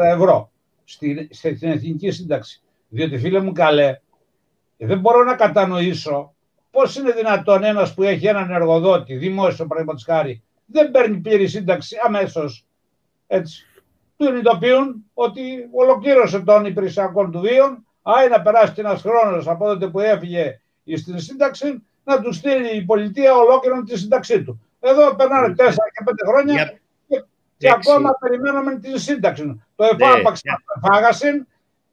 [0.00, 0.50] ναι, ευρώ
[0.84, 2.62] στην, στην Εθνική Σύνταξη.
[2.88, 4.00] Διότι φίλε μου καλέ,
[4.76, 6.34] δεν μπορώ να κατανοήσω
[6.70, 11.96] πώς είναι δυνατόν ένας που έχει έναν εργοδότη, δημόσιο παραδείγματος χάρη, δεν παίρνει πλήρη σύνταξη
[12.04, 12.66] αμέσως.
[13.26, 13.66] Έτσι
[14.16, 19.88] του συνειδητοποιούν ότι ολοκλήρωσε τον υπηρεσιακό του βίων, άι να περάσει ένας χρόνος από τότε
[19.88, 20.60] που έφυγε
[20.96, 24.66] στην σύνταξη, να του στείλει η πολιτεία ολόκληρο τη σύνταξή του.
[24.80, 26.80] Εδώ περνάνε 4 και 5 χρόνια και,
[27.62, 29.62] και ακόμα περιμένουμε τη σύνταξη.
[29.74, 30.52] Το εφάπαξ ναι.
[30.88, 31.46] φάγασιν,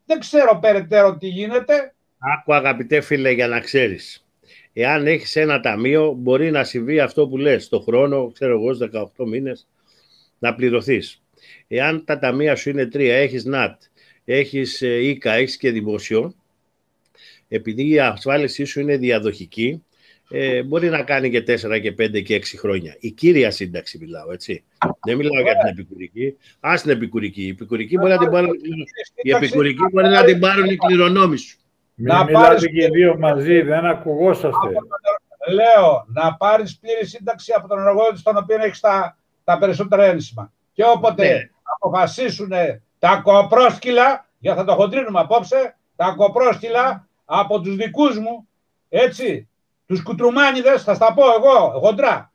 [0.05, 1.93] δεν ξέρω περαιτέρω τι γίνεται.
[2.17, 4.25] Άκου αγαπητέ φίλε για να ξέρεις.
[4.73, 8.77] Εάν έχεις ένα ταμείο μπορεί να συμβεί αυτό που λες, το χρόνο, ξέρω εγώ,
[9.17, 9.67] 18 μήνες,
[10.39, 11.21] να πληρωθείς.
[11.67, 13.81] Εάν τα ταμεία σου είναι τρία, έχεις ΝΑΤ,
[14.25, 16.33] έχεις ΙΚΑ, έχεις και δημόσιο,
[17.47, 19.83] επειδή η ασφάλισή σου είναι διαδοχική,
[20.31, 22.95] ε, μπορεί να κάνει και 4 και 5 και 6 χρόνια.
[22.99, 24.63] Η κύρια σύνταξη μιλάω, έτσι.
[25.05, 26.37] Δεν μιλάω για την επικουρική.
[26.59, 27.43] Α την επικουρική.
[27.43, 28.51] Η επικουρική μπορεί να την πάρουν,
[29.21, 31.57] η επικουρική μπορεί να την πάρουν οι κληρονόμοι σου.
[31.93, 34.67] Μην να μιλάτε και οι δύο μαζί, δεν ακουγόσαστε.
[35.53, 40.53] Λέω, να πάρεις πλήρη σύνταξη από τον εργοδότη στον οποίο έχεις τα, τα περισσότερα ένσημα.
[40.73, 41.49] Και όποτε ναι.
[41.75, 42.51] αποφασίσουν
[42.99, 48.47] τα κοπρόσκυλα, για θα το χοντρίνουμε απόψε, τα κοπρόσκυλα από τους δικούς μου,
[48.89, 49.48] έτσι,
[49.89, 52.31] τους κουτρουμάνιδες, θα στα πω εγώ, χοντρά,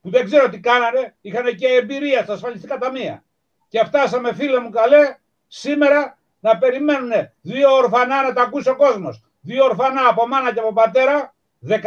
[0.00, 3.24] που δεν ξέρω τι κάνανε, είχαν και εμπειρία στα ασφαλιστικά ταμεία.
[3.68, 5.16] Και φτάσαμε φίλε μου καλέ,
[5.46, 9.22] σήμερα να περιμένουν δύο ορφανά να τα ακούσει ο κόσμος.
[9.40, 11.34] Δύο ορφανά από μάνα και από πατέρα,
[11.68, 11.78] 13,5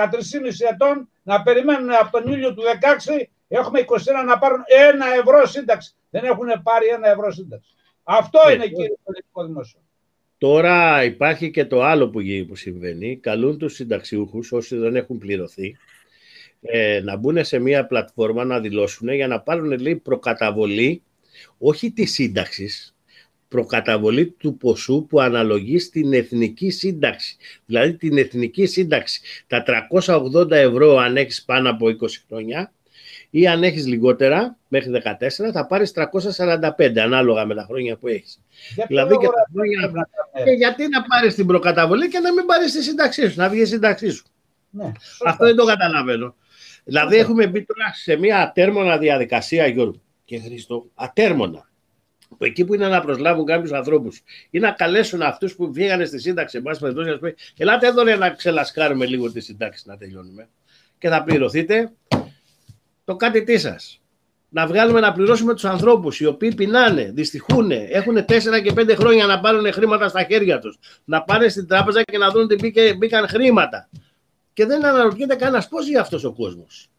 [0.71, 2.63] ετών, να περιμένουν από τον Ιούλιο του
[3.07, 5.95] 16 Έχουμε 21 να πάρουν ένα ευρώ σύνταξη.
[6.09, 7.75] Δεν έχουν πάρει ένα ευρώ σύνταξη.
[8.03, 9.79] Αυτό ναι, είναι κύριε πολιτικό δημόσιο.
[10.41, 13.17] Τώρα υπάρχει και το άλλο που, που συμβαίνει.
[13.17, 15.77] Καλούν τους συνταξιούχους όσοι δεν έχουν πληρωθεί
[16.61, 21.01] ε, να μπουν σε μια πλατφόρμα να δηλώσουν για να πάρουν λέει, προκαταβολή
[21.57, 22.95] όχι της σύνταξης,
[23.47, 27.35] προκαταβολή του ποσού που αναλογεί στην εθνική σύνταξη.
[27.65, 29.21] Δηλαδή την εθνική σύνταξη.
[29.47, 31.93] Τα 380 ευρώ αν έχεις πάνω από 20
[32.27, 32.73] χρόνια
[33.33, 38.41] ή αν έχεις λιγότερα, μέχρι 14, θα πάρεις 345 ανάλογα με τα χρόνια που έχεις.
[38.87, 40.09] δηλαδή και, τα χρόνια...
[40.45, 43.61] και γιατί να πάρεις την προκαταβολή και να μην πάρεις τη σύνταξή σου, να βγει
[43.61, 44.25] η σύνταξή σου.
[44.69, 44.91] Ναι,
[45.25, 46.35] Αυτό δεν το καταλαβαίνω.
[46.83, 51.69] Δηλαδή έχουμε μπει τώρα σε μια ατέρμονα διαδικασία, Γιώργο και Χρήστο, ατέρμονα.
[52.37, 56.19] Που εκεί που είναι να προσλάβουν κάποιους ανθρώπους ή να καλέσουν αυτούς που βγήκαν στη
[56.19, 60.49] σύνταξη, εν πάση περιπτώσει, ελάτε εδώ να ξελασκάρουμε λίγο τη σύνταξη να τελειώνουμε.
[60.97, 61.91] Και θα πληρωθείτε
[63.11, 64.01] το κάτι τι σας.
[64.49, 69.25] να βγάλουμε να πληρώσουμε τους ανθρώπους οι οποίοι πεινάνε, δυστυχούν, έχουν 4 και 5 χρόνια
[69.25, 73.27] να πάρουν χρήματα στα χέρια τους, να πάνε στην τράπεζα και να δουν ότι μπήκαν
[73.27, 73.89] χρήματα.
[74.53, 76.89] Και δεν αναρωτιέται κανένας πώς ζει αυτός ο κόσμος.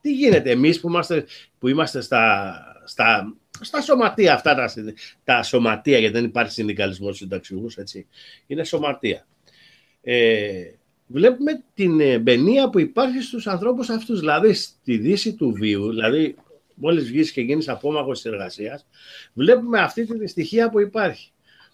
[0.00, 1.26] Τι γίνεται εμείς που είμαστε,
[1.58, 4.72] που είμαστε στα, στα, στα σωματεία αυτά, τα,
[5.24, 8.06] τα σωματεία, γιατί δεν υπάρχει συνδικαλισμός συνταξιούς, έτσι.
[8.46, 9.26] Είναι σωματεία.
[10.02, 10.62] Ε,
[11.12, 16.36] βλέπουμε την μπαινία που υπάρχει στους ανθρώπους αυτούς, δηλαδή στη δύση του βίου, δηλαδή
[16.74, 18.86] μόλις βγεις και γίνεις απόμαχος της εργασίας,
[19.32, 21.30] βλέπουμε αυτή τη δυστυχία που υπάρχει.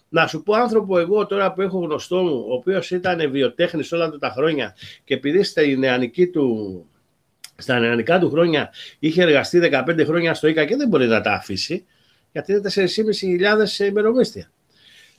[0.09, 4.11] Να σου πω άνθρωπο εγώ τώρα που έχω γνωστό μου, ο οποίος ήταν βιοτέχνης όλα
[4.11, 6.85] του τα χρόνια και επειδή στη νεανική του,
[7.55, 11.33] στα νεανικά του χρόνια είχε εργαστεί 15 χρόνια στο ΙΚΑ και δεν μπορεί να τα
[11.33, 11.85] αφήσει,
[12.31, 12.61] γιατί είναι
[13.77, 14.51] 4.500 ημερομίσθια.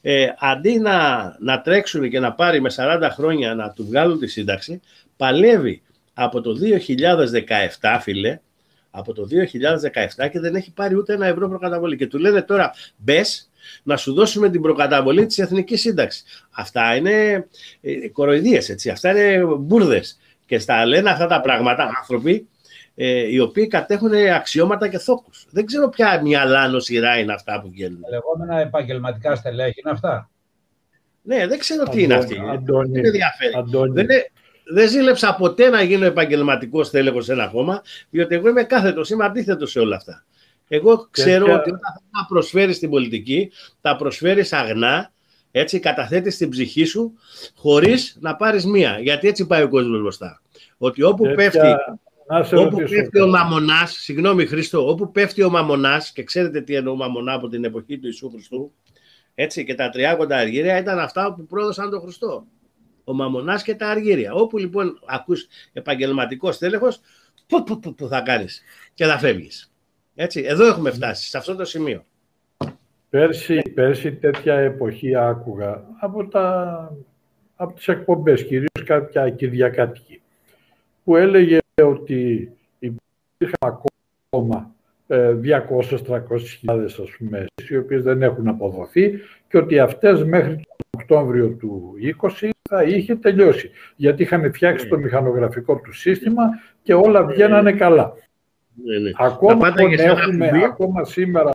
[0.02, 4.26] Ε, αντί να, να τρέξουν και να πάρει με 40 χρόνια να του βγάλουν τη
[4.26, 4.80] σύνταξη,
[5.16, 5.82] παλεύει
[6.14, 6.56] από το
[7.80, 8.38] 2017, φίλε,
[8.90, 9.26] από το
[10.24, 11.96] 2017 και δεν έχει πάρει ούτε ένα ευρώ προκαταβολή.
[11.96, 13.50] Και του λένε τώρα μπες
[13.82, 16.24] να σου δώσουμε την προκαταβολή της Εθνικής Σύνταξης.
[16.50, 17.46] Αυτά είναι
[17.80, 18.90] ε, κοροϊδίες, έτσι.
[18.90, 20.18] Αυτά είναι μπουρδες.
[20.46, 22.48] Και στα λένε αυτά τα πράγματα άνθρωποι
[23.00, 25.46] ε, οι οποίοι κατέχουν αξιώματα και θόκους.
[25.50, 28.00] Δεν ξέρω ποια μυαλά νοσηρά είναι αυτά που βγαίνουν.
[28.00, 30.30] Τα λεγόμενα επαγγελματικά στελέχη είναι αυτά.
[31.22, 32.42] Ναι, δεν ξέρω τι είναι αυτή.
[32.52, 33.52] Αντώνη, δεν ενδιαφέρει.
[33.92, 34.30] Δεν, είναι,
[34.64, 39.24] δεν ζήλεψα ποτέ να γίνω επαγγελματικός τέλεχο σε ένα κόμμα, διότι εγώ είμαι κάθετος, είμαι
[39.24, 40.24] αντίθετος σε όλα αυτά.
[40.68, 45.12] Εγώ ξέρω ότι όταν θα προσφέρεις στην πολιτική, θα προσφέρεις αγνά,
[45.50, 47.12] έτσι, καταθέτεις την ψυχή σου,
[47.56, 48.98] χωρίς να πάρεις μία.
[49.00, 50.42] Γιατί έτσι πάει ο κόσμος μπροστά.
[50.78, 51.74] Ότι όπου πέφτει.
[52.55, 57.33] Όπου πέφτει ο μαμονάς, συγγνώμη Χριστό, όπου πέφτει ο μαμονάς, και ξέρετε τι εννοώ μαμονά
[57.33, 58.73] από την εποχή του Ιησού Χριστού,
[59.35, 62.47] έτσι, και τα τριάκοντα αργύρια ήταν αυτά που πρόδωσαν τον Χριστό
[63.09, 64.33] ο μαμονάς και τα αργύρια.
[64.33, 67.01] Όπου λοιπόν ακούς επαγγελματικός τέλεχος,
[67.47, 68.62] που, που, που, που θα κάνεις
[68.95, 69.73] και θα φεύγεις.
[70.14, 72.05] Έτσι, εδώ έχουμε φτάσει, σε αυτό το σημείο.
[73.11, 76.97] Πέρσι, πέρσι τέτοια εποχή άκουγα από, τα,
[77.57, 80.23] από τις εκπομπές, κυρίως κάποια κυριακάτικη,
[81.05, 84.75] που έλεγε ότι υπήρχαν ακόμα
[85.09, 85.41] 200-300
[86.38, 91.95] χιλιάδες ας πούμε, οι οποίες δεν έχουν αποδοθεί και ότι αυτές μέχρι τον Οκτώβριο του
[92.41, 93.71] 20 θα είχε τελειώσει.
[93.97, 96.49] Γιατί είχαν φτιάξει το μηχανογραφικό του σύστημα
[96.83, 98.12] και όλα βγαίνανε καλά.
[98.85, 99.11] Ναι, ναι.
[99.17, 101.51] Ακόμα, έχουμε, ακόμα σήμερα,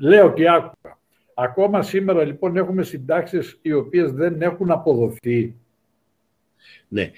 [0.00, 0.98] λέω ότι άκουγα,
[1.34, 5.56] ακόμα σήμερα λοιπόν έχουμε συντάξεις οι οποίες δεν έχουν αποδοθεί
[6.88, 7.10] ναι.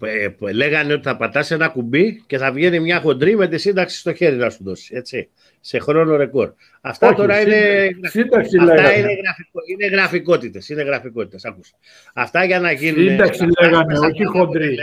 [0.00, 3.58] Ε, ε, λέγανε ότι θα πατάς ένα κουμπί και θα βγαίνει μια χοντρή με τη
[3.58, 4.94] σύνταξη στο χέρι να σου δώσει.
[4.94, 5.28] Έτσι.
[5.60, 6.52] Σε χρόνο ρεκόρ.
[6.80, 10.68] Αυτά τώρα είναι, σύνταξη αυτά είναι, γραφικο, είναι γραφικότητες.
[10.68, 11.44] Είναι γραφικότητες.
[11.44, 11.74] Άκουσα.
[12.14, 13.08] Αυτά για να γίνουν...
[13.08, 14.78] Σύνταξη λέγανε, όχι χοντρή.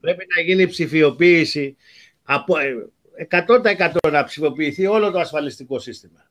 [0.00, 1.76] Πρέπει να γίνει ψηφιοποίηση
[2.22, 2.54] από
[3.30, 6.30] 100% ε, να ψηφιοποιηθεί όλο το ασφαλιστικό σύστημα.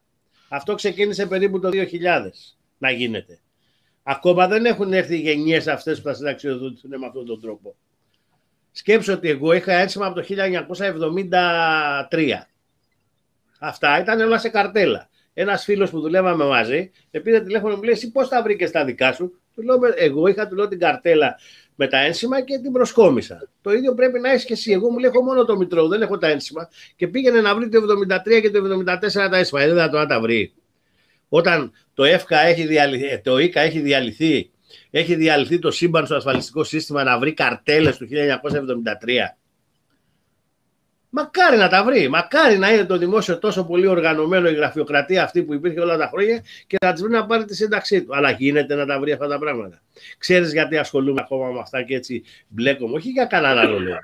[0.49, 1.77] Αυτό ξεκίνησε περίπου το 2000
[2.77, 3.39] να γίνεται.
[4.07, 7.75] Ακόμα δεν έχουν έρθει οι γενιές αυτές που θα συνταξιοδοτηθούν με αυτόν τον τρόπο.
[8.71, 10.25] Σκέψω ότι εγώ είχα ένσημα από το
[12.11, 12.47] 1973.
[13.59, 15.09] Αυτά ήταν όλα σε καρτέλα.
[15.33, 18.85] Ένας φίλος που δουλεύαμε μαζί, με πήρε τηλέφωνο μου λέει: Εσύ πώς τα βρήκες τα
[18.85, 21.35] δικά σου; Του λέω: Εγώ είχα του λέω, την καρτέλα
[21.75, 23.49] με τα ένσημα και την προσκόμισα.
[23.61, 24.71] Το ίδιο πρέπει να έχεις και εσύ.
[24.71, 26.69] Εγώ μου λέω: Έχω μόνο το μητρό, δεν έχω τα ένσημα.
[26.95, 27.79] Και πήγαινε να βρει το
[28.25, 29.61] 73 και το 74 τα ένσημα.
[29.61, 30.53] Ε, δεν θα το να τα βρει.
[31.37, 34.49] Όταν το ΕΦΚΑ έχει διαλυθεί, ε, το ΙΚΑ έχει διαλυθεί,
[34.91, 39.37] έχει διαλυθεί το σύμπαν στο ασφαλιστικό σύστημα να βρει καρτέλες του 1973.
[41.09, 42.07] Μακάρι να τα βρει.
[42.07, 46.07] Μακάρι να είναι το δημόσιο τόσο πολύ οργανωμένο η γραφειοκρατία αυτή που υπήρχε όλα τα
[46.07, 48.15] χρόνια και να της βρει να πάρει τη σύνταξή του.
[48.15, 49.81] Αλλά γίνεται να τα βρει αυτά τα πράγματα.
[50.17, 52.95] Ξέρεις γιατί ασχολούμαι ακόμα με αυτά και έτσι μπλέκομαι.
[52.95, 53.99] Όχι για κανέναν άλλο λόγο.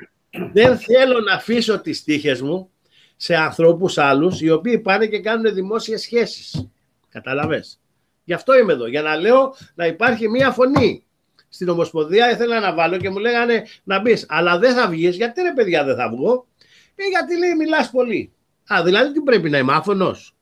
[0.54, 2.70] Δεν θέλω να αφήσω τις τύχες μου
[3.16, 6.72] σε ανθρώπους άλλους οι οποίοι πάνε και κάνουν δημόσιες σχέσεις.
[7.12, 7.80] Καταλαβες.
[8.24, 11.06] Γι' αυτό είμαι εδώ, για να λέω να υπάρχει μία φωνή.
[11.50, 14.26] Στην Ομοσπονδία ήθελα να βάλω και μου λέγανε να μπεις.
[14.30, 15.16] Αλλά δεν θα βγεις.
[15.16, 16.48] Γιατί ρε παιδιά δεν θα βγω;
[16.96, 18.34] Ε, γιατί λέει μιλάς πολύ.
[18.74, 20.36] Α, δηλαδή τι πρέπει να είμαι άφωνος;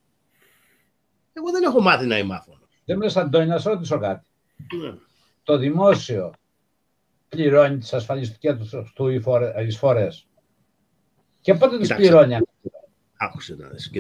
[1.34, 2.70] Εγώ δεν έχω μάθει να είμαι άφωνος.
[2.86, 4.28] Δεν μου λες Αντώνη, να σε ρωτήσω κάτι.
[4.82, 4.94] Ναι.
[5.44, 6.34] Το δημόσιο
[7.30, 8.74] πληρώνει τις ασφαλιστικές τους
[9.66, 10.08] εισφορέ.
[11.42, 12.38] Και πότε τι πληρώνει
[13.18, 13.92] Άκουσε να δεις.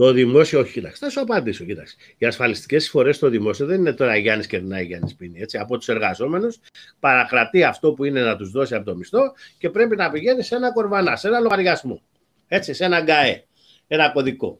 [0.00, 1.64] Το δημόσιο, όχι, κοιτάξτε, θα σου απαντήσω.
[1.64, 2.02] Κοιτάξτε.
[2.18, 5.40] Οι ασφαλιστικές εισφορέ στο δημόσιο δεν είναι τώρα Γιάννης κερνάει, Γιάννης πίνει.
[5.40, 5.58] Έτσι.
[5.58, 6.58] Από τους εργαζόμενους
[7.00, 9.20] παρακρατεί αυτό που είναι να τους δώσει από το μισθό
[9.58, 12.02] και πρέπει να πηγαίνει σε ένα κορβανά, σε ένα λογαριασμό.
[12.48, 13.44] Έτσι, σε ένα γκαέ,
[13.86, 14.56] ένα κωδικό.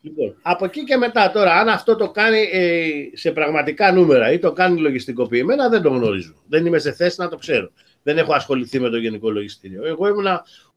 [0.00, 4.38] Λοιπόν, από εκεί και μετά τώρα, αν αυτό το κάνει ε, σε πραγματικά νούμερα ή
[4.38, 6.42] το κάνει λογιστικοποιημένα, δεν το γνωρίζω.
[6.48, 7.70] Δεν είμαι σε θέση να το ξέρω.
[8.02, 9.84] Δεν έχω ασχοληθεί με το Γενικό Λογιστήριο.
[9.84, 10.26] Εγώ ήμουν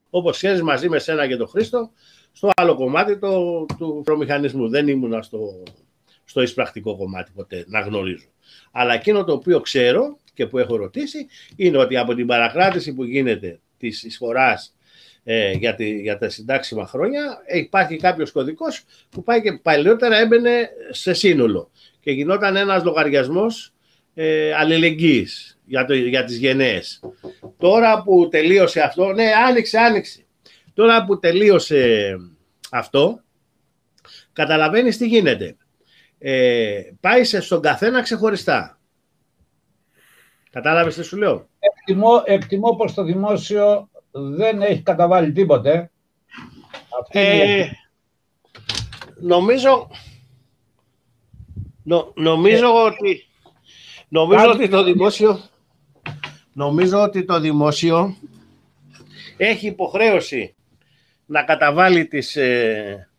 [0.10, 1.92] όπως ξέρεις μαζί με σένα και τον Χρήστο,
[2.40, 4.70] στο άλλο κομμάτι το, του προμηχανισμού.
[4.70, 5.64] Δεν ήμουνα στο,
[6.24, 8.28] στο εισπρακτικό κομμάτι ποτέ, να γνωρίζω.
[8.72, 13.04] Αλλά εκείνο το οποίο ξέρω και που έχω ρωτήσει είναι ότι από την παρακράτηση που
[13.04, 14.76] γίνεται της εισφοράς
[15.24, 20.70] ε, για, τη, για τα συντάξιμα χρόνια υπάρχει κάποιος κωδικός που πάει και παλιότερα έμπαινε
[20.90, 23.74] σε σύνολο και γινόταν ένας λογαριασμός
[24.14, 27.00] ε, αλληλεγγύης για, το, για τις γενναίες.
[27.58, 30.24] Τώρα που τελείωσε αυτό, ναι άνοιξε, άνοιξε.
[30.80, 32.16] Τώρα που τελείωσε
[32.72, 33.22] αυτό,
[34.34, 35.58] καταλαβαίνεις τι γίνεται.
[36.18, 38.80] Ε, πάει σε στον καθένα ξεχωριστά.
[40.52, 45.92] Κατάλαβες τι σου λέω; Εκτιμώ, εκτιμώ πως το δημόσιο δεν έχει καταβάλει τίποτε.
[47.12, 47.68] ε,
[49.22, 49.90] νομίζω
[52.16, 53.28] νομίζω ε, ότι
[54.10, 55.40] νομίζω ότι το δημόσιο
[56.54, 58.16] νομίζω ότι το δημόσιο
[59.38, 60.54] έχει υποχρέωση
[61.30, 63.10] να καταβάλει τις, ε,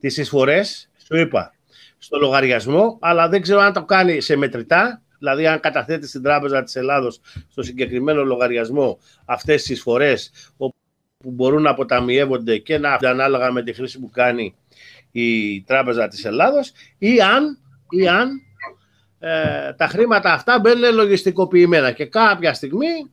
[0.00, 1.54] τις εισφορές, σου είπα,
[1.98, 6.62] στο λογαριασμό, αλλά δεν ξέρω αν το κάνει σε μετρητά, δηλαδή αν καταθέτει στην Τράπεζα
[6.62, 10.74] της Ελλάδος στο συγκεκριμένο λογαριασμό αυτές τις εισφορές που
[11.18, 14.54] μπορούν να αποταμιεύονται και να ανάλογα με τη χρήση που κάνει
[15.10, 17.58] η Τράπεζα της Ελλάδος ή αν,
[17.90, 18.30] ή αν
[19.18, 23.10] ε, τα χρήματα αυτά μπαίνουν λογιστικοποιημένα και κάποια στιγμή,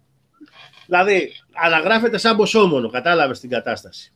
[0.85, 1.31] δηλαδή
[1.65, 4.13] αναγράφεται σαν ποσόμονο, κατάλαβες την κατάσταση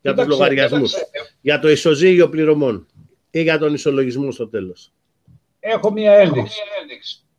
[0.00, 0.94] για τους λογαριασμούς,
[1.40, 2.86] για το ισοζύγιο πληρωμών
[3.30, 4.92] ή για τον ισολογισμό στο τέλος.
[5.60, 6.60] Έχω μία ένδειξη.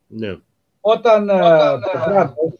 [0.06, 0.38] Ναι.
[0.80, 2.52] Όταν, ε, Όταν το ε, κράτος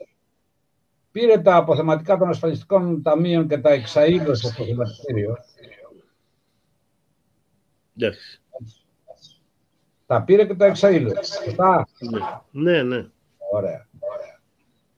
[1.12, 5.36] πήρε τα αποθεματικά των ασφαλιστικών ταμείων και τα εξαείδωσε στο χρηματιστήριο,
[8.00, 8.38] yes.
[10.06, 11.54] τα πήρε και τα εξαείδωσε.
[12.50, 13.06] Ναι, ναι.
[13.52, 13.88] Ωραία.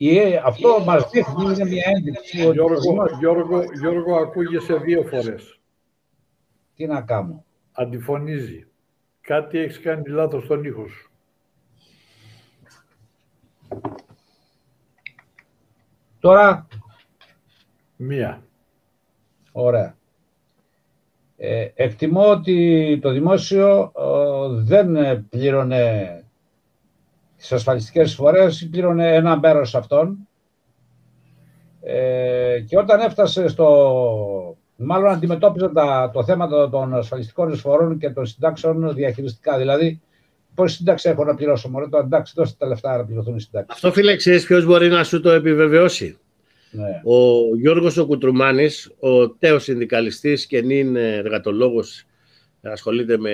[0.04, 2.50] Ε, αυτό μας δείχνει είναι μια ένδειξη.
[2.50, 5.60] Γιώργο, Γιώργο, Γιώργο, ακούγεσαι δύο φορές.
[6.74, 7.44] Τι να κάνω.
[7.72, 8.66] Αντιφωνίζει.
[9.20, 11.10] Κάτι έχεις κάνει λάθος στον ήχο σου.
[16.20, 16.66] Τώρα.
[17.96, 18.42] Μία.
[19.52, 19.96] Ωραία.
[21.36, 26.21] Ε, εκτιμώ ότι το δημόσιο ε, δεν πλήρωνε
[27.42, 30.28] τις ασφαλιστικές φορές πλήρωνε ένα μέρος αυτών
[31.83, 34.57] ε, και όταν έφτασε στο...
[34.76, 39.59] Μάλλον αντιμετώπιζε τα, το θέμα των ασφαλιστικών εισφορών και των συντάξεων διαχειριστικά.
[39.59, 40.00] Δηλαδή,
[40.55, 43.74] πόση σύνταξη έχω να πληρώσω, Μωρέ, το εντάξει, δώστε τα λεφτά να πληρωθούν οι συντάξεις.
[43.74, 46.18] Αυτό, φίλε, ξέρεις ποιος μπορεί να σου το επιβεβαιώσει;
[46.70, 47.00] Ναι.
[47.05, 52.07] Ο Γιώργος ο Κουτρουμάνης, ο τέος συνδικαλιστής και νυν εργατολόγος
[52.62, 53.31] ασχολείται με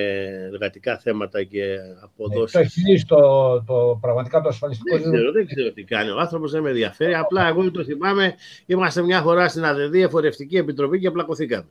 [0.53, 2.53] εργατικά θέματα και αποδόσεις.
[2.53, 6.11] Το έχει λύσει το, το, πραγματικά το ασφαλιστικό δεν ξέρω, δεν ξέρω τι κάνει.
[6.11, 7.15] Ο άνθρωπος δεν με ενδιαφέρει.
[7.15, 8.35] Απλά εγώ το θυμάμαι,
[8.67, 11.67] είμαστε μια φορά στην ΑΔΔ Εφορευτική Επιτροπή και απλακωθήκαμε.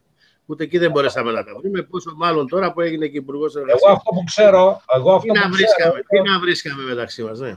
[0.45, 3.81] Ούτε εκεί δεν μπορέσαμε να τα βρούμε, πόσο μάλλον τώρα που έγινε και υπουργός εργασίας.
[3.81, 4.81] Εγώ αυτό που ξέρω.
[4.95, 7.55] Εγώ αυτό τι, να βρίσκαμε, ξέρω, τι να βρίσκαμε μεταξύ μας, ναι.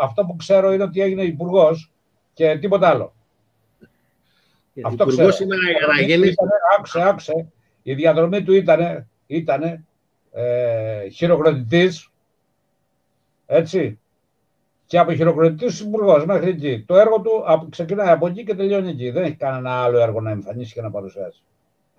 [0.00, 1.90] αυτό που ξέρω είναι ότι έγινε υπουργός
[2.32, 3.12] και τίποτα άλλο.
[4.82, 5.30] αυτό ξέρω.
[5.30, 6.34] σήμερα για να γίνει.
[6.76, 7.52] Άκουσε, άκουσε.
[7.82, 9.86] Η διαδρομή του ήταν ήταν
[10.32, 12.10] ε, χειροκροτητής,
[13.46, 13.98] έτσι,
[14.86, 16.84] και από χειροκροτητής υπουργό μέχρι εκεί.
[16.86, 19.10] Το έργο του ξεκινάει από εκεί και τελειώνει εκεί.
[19.10, 21.42] Δεν έχει κανένα άλλο έργο να εμφανίσει και να παρουσιάσει.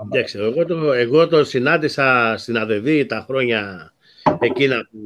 [0.04, 3.94] Εντάξει, εγώ το, εγώ το συνάντησα στην ΑΔΕΔΗ τα χρόνια
[4.40, 5.00] εκείνα που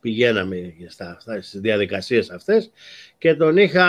[0.00, 2.70] πηγαίναμε στα, στις διαδικασίες αυτές
[3.18, 3.88] και τον είχα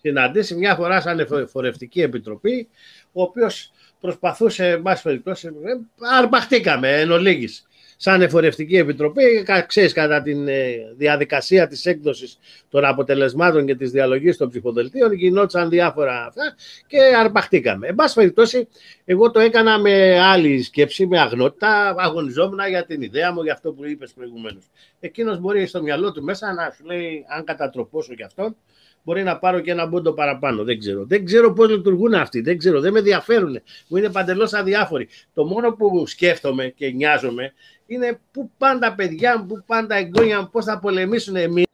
[0.00, 2.68] συναντήσει μια φορά σαν εφορευτική επιτροπή
[3.12, 5.72] ο οποίος προσπαθούσε, εν πάση περιπτώσει, ε,
[6.18, 7.64] αρπαχτήκαμε εν ολίγης.
[8.02, 14.36] Σαν εφορευτική επιτροπή, ξέρεις, κατά τη ε, διαδικασία της έκδοσης των αποτελεσμάτων και της διαλογής
[14.36, 16.54] των ψηφοδελτίων γινόντουσαν διάφορα αυτά
[16.86, 17.86] και αρπαχτήκαμε.
[17.86, 18.68] Εν πάση περιπτώσει,
[19.04, 23.72] εγώ το έκανα με άλλη σκέψη, με αγνότητα, αγωνιζόμουν για την ιδέα μου, για αυτό
[23.72, 24.64] που είπες προηγουμένως.
[25.00, 28.56] Εκείνος μπορεί στο μυαλό του μέσα να σου λέει, αν κατατροπώσω και αυτόν,
[29.02, 30.64] μπορεί να πάρω και ένα μπόντο παραπάνω.
[30.64, 31.04] Δεν ξέρω.
[31.04, 32.40] Δεν ξέρω πώς λειτουργούν αυτοί.
[32.40, 32.80] Δεν ξέρω.
[32.80, 33.60] Δεν με ενδιαφέρουν.
[33.88, 35.08] Μου είναι παντελώς αδιάφοροι.
[35.34, 37.52] Το μόνο που σκέφτομαι και νοιάζομαι
[37.86, 41.66] είναι πού πάνε τα παιδιά μου, πού πάνε τα εγγόνια μου, πώς θα πολεμήσουν εμείς.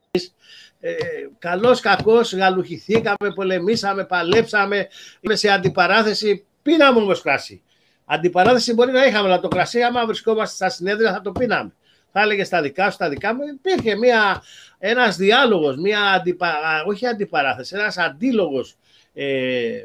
[0.81, 0.95] Ε,
[1.39, 4.89] καλός κακός γαλουχηθήκαμε, πολεμήσαμε, παλέψαμε,
[5.21, 7.63] είμαι σε αντιπαράθεση, πίναμε όμως κρασί.
[8.05, 11.73] Αντιπαράθεση μπορεί να είχαμε, αλλά το κρασί άμα βρισκόμαστε στα συνέδρια θα το πίναμε
[12.17, 13.41] θα έλεγε στα δικά σου, τα δικά μου.
[13.55, 14.43] Υπήρχε μια,
[14.79, 16.55] ένας διάλογος, μια αντιπα,
[16.87, 18.77] όχι αντιπαράθεση, ένας αντίλογος,
[19.15, 19.85] ε,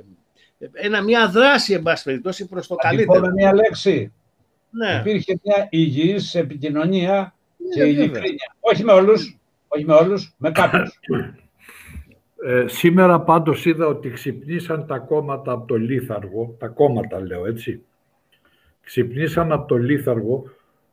[0.71, 3.19] ένα, μια δράση, εν πάση περιπτώσει, προς το καλύτερο.
[3.19, 4.13] με μια λέξη.
[4.69, 4.99] Ναι.
[4.99, 7.35] Υπήρχε μια υγιής επικοινωνία
[7.73, 8.55] και ναι, ειλικρίνεια.
[8.59, 10.99] Όχι με όλους, όχι με όλους, με κάποιους.
[12.45, 17.83] Ε, σήμερα πάντως είδα ότι ξυπνήσαν τα κόμματα από το Λίθαργο, τα κόμματα λέω έτσι,
[18.81, 20.43] ξυπνήσαν από το Λίθαργο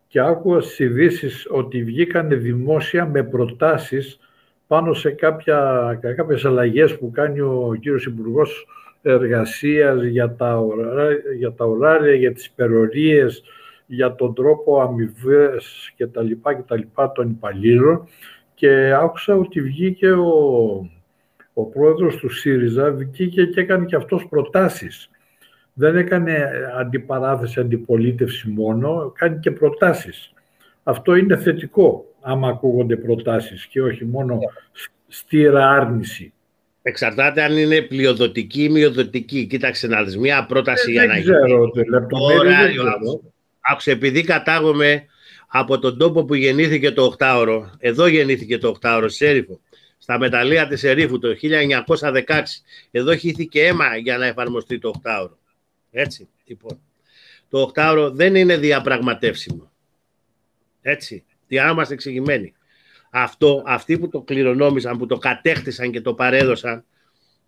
[0.08, 4.18] και άκουγα στις ειδήσεις ότι βγήκαν δημόσια με προτάσεις
[4.66, 8.66] πάνω σε κάποια, κάποιες αλλαγές που κάνει ο κύριος Υπουργός
[9.02, 13.42] Εργασίας για τα, ωράρια, για τα ωράρια, για τις υπερορίες,
[13.86, 18.08] για τον τρόπο αμοιβές και τα λοιπά και τα λοιπά των υπαλλήλων
[18.54, 20.90] και άκουσα ότι βγήκε ο,
[21.52, 25.10] ο πρόεδρος του ΣΥΡΙΖΑ βγήκε και έκανε και αυτός προτάσεις.
[25.80, 30.32] Δεν έκανε αντιπαράθεση, αντιπολίτευση μόνο, κάνει και προτάσεις.
[30.82, 34.38] Αυτό είναι θετικό, άμα ακούγονται προτάσεις και όχι μόνο
[35.08, 36.32] στήρα άρνηση.
[36.82, 39.46] Εξαρτάται αν είναι πλειοδοτική ή μειοδοτική.
[39.46, 41.88] Κοίταξε να δεις, μια πρόταση Ε, για δεν να ξέρω, γίνει.
[41.88, 43.20] λεπτομέρειες δεν Ωράριο, ξέρω.
[43.60, 45.04] Άκουσε, επειδή κατάγομαι
[45.48, 49.60] από τον τόπο που γεννήθηκε το 8ωρο, εδώ γεννήθηκε το 8ωρο, στη Σέριφο,
[49.98, 52.62] στα μεταλλεία της Ερήφου το 1916.
[52.90, 55.36] Εδώ χύθηκε αίμα για να εφαρμοστεί το 8ωρο.
[55.90, 56.80] Έτσι, λοιπόν.
[57.48, 59.72] Το 8ωρο δεν είναι διαπραγματεύσιμο.
[60.80, 62.52] Έτσι, για να είμαστε εξηγημένοι.
[63.10, 66.84] Αυτό, αυτοί που το κληρονόμησαν, που το κατέχτησαν και το παρέδωσαν,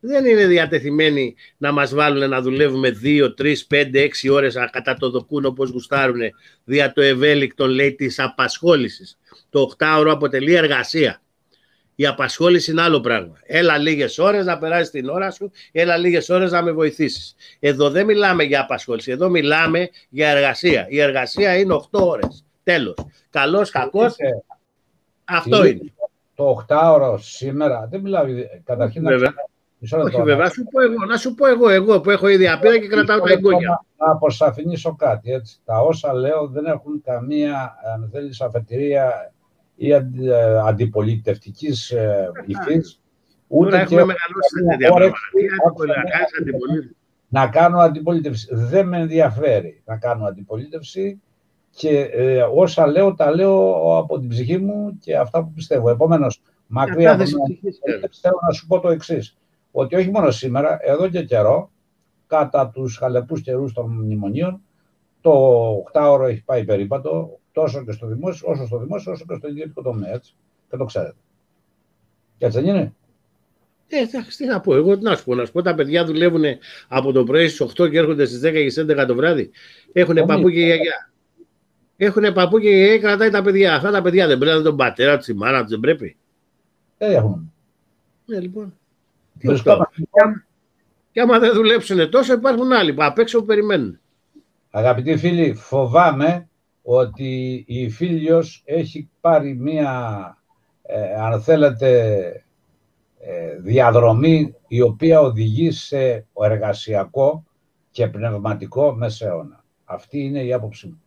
[0.00, 5.10] δεν είναι διατεθειμένοι να μας βάλουν να δουλεύουμε 2, 3, 5, 6 ώρες κατά το
[5.10, 6.20] δοκούν όπως γουστάρουν
[6.64, 9.18] δια το ευέλικτον λέει της απασχόλησης.
[9.50, 11.22] Το 8ωρο αποτελεί εργασία.
[12.00, 13.36] Η απασχόληση είναι άλλο πράγμα.
[13.42, 17.34] Έλα λίγες ώρες να περάσεις την ώρα σου, έλα λίγες ώρες να με βοηθήσεις.
[17.58, 20.86] Εδώ δεν μιλάμε για απασχόληση, εδώ μιλάμε για εργασία.
[20.88, 22.44] Η εργασία είναι 8 ώρες.
[22.62, 22.94] Τέλος.
[23.30, 24.42] Καλός, κακός, Είτε
[25.24, 25.92] αυτό είναι.
[26.34, 28.24] Το 8ωρο σήμερα, δεν μιλάω,
[28.64, 29.28] καταρχήν να Βέβαια.
[29.28, 29.48] ξέρω,
[29.78, 32.28] μισό λεπτό, Όχι βέβαια, να σου πω εγώ, να σου πω εγώ, εγώ που έχω
[32.28, 33.84] ήδη απείρα και κρατάω τα Μισό λεπτό εγγόνια.
[33.96, 35.32] Να να αποσαφηνίσω κάτι.
[35.32, 35.58] Έτσι.
[35.64, 39.32] Τα όσα λέω δεν έχουν καμία, αν θέλεις, αφετηρία
[39.82, 43.00] ή αντι, ε, αντιπολιτευτικής ε, υφής.
[43.48, 45.04] Τώρα Ούτε και έχουμε μεγαλώσει σε καμία τέτοια πράγματα.
[45.04, 46.96] όρεξη, Τι άκουσα, αντιπολίτευση, να κάνεις αντιπολίτευση;
[47.28, 48.48] να κάνω αντιπολίτευση.
[48.54, 51.20] Δεν με ενδιαφέρει να κάνω αντιπολίτευση
[51.70, 55.90] και ε, όσα λέω τα λέω από την ψυχή μου και αυτά που πιστεύω.
[55.90, 57.78] Επομένως, μακριά από Κάθε την συμψυχή σου.
[57.82, 59.36] αντιπολίτευση, θέλω να σου πω το εξής.
[59.70, 61.70] Ότι όχι μόνο σήμερα, εδώ και καιρό,
[62.26, 64.60] κατά τους χαλεπούς καιρούς των μνημονίων,
[65.20, 65.32] το
[65.92, 69.82] 8ωρο έχει πάει περίπατο τόσο και στο δημόσιο, όσο στο δημόσιο, όσο και στο ιδιωτικό
[69.82, 70.12] τομέα.
[70.12, 70.32] Έτσι.
[70.70, 71.14] Και το ξέρετε.
[72.38, 72.94] Και έτσι δεν είναι.
[73.88, 76.04] Ε, εντάξει, τι να πω, εγώ τι να σου πω, να σου πω, τα παιδιά
[76.04, 76.42] δουλεύουν
[76.88, 79.50] από το πρωί στις 8 και έρχονται στις 10 και στις 11 το βράδυ.
[79.92, 80.26] Έχουν Όλοι.
[80.26, 81.10] παππού και γιαγιά.
[81.96, 83.74] Έχουν παππού και γιαγιά και κρατάει τα παιδιά.
[83.74, 86.16] Αυτά τα παιδιά δεν πρέπει να είναι τον πατέρα τους, τη μάνα τους, δεν πρέπει.
[86.98, 87.52] Δεν έχουν.
[88.26, 88.74] Ναι, λοιπόν.
[89.38, 90.02] Τι Βρισκόμαστε, αυτό.
[90.12, 90.44] Και άμα-
[91.12, 94.00] Και άμα δεν δουλέψουν τόσο, υπάρχουν άλλοι που απ' έξω που περιμένουν.
[94.70, 96.48] Αγαπητοί φίλοι, φοβάμαι
[96.92, 100.36] ότι η Φίλιος έχει πάρει μία,
[100.82, 102.20] ε, αν θέλετε,
[103.18, 107.44] ε, διαδρομή η οποία οδηγεί σε εργασιακό
[107.90, 109.64] και πνευματικό μεσαίωνα.
[109.84, 111.02] Αυτή είναι η άποψή μου.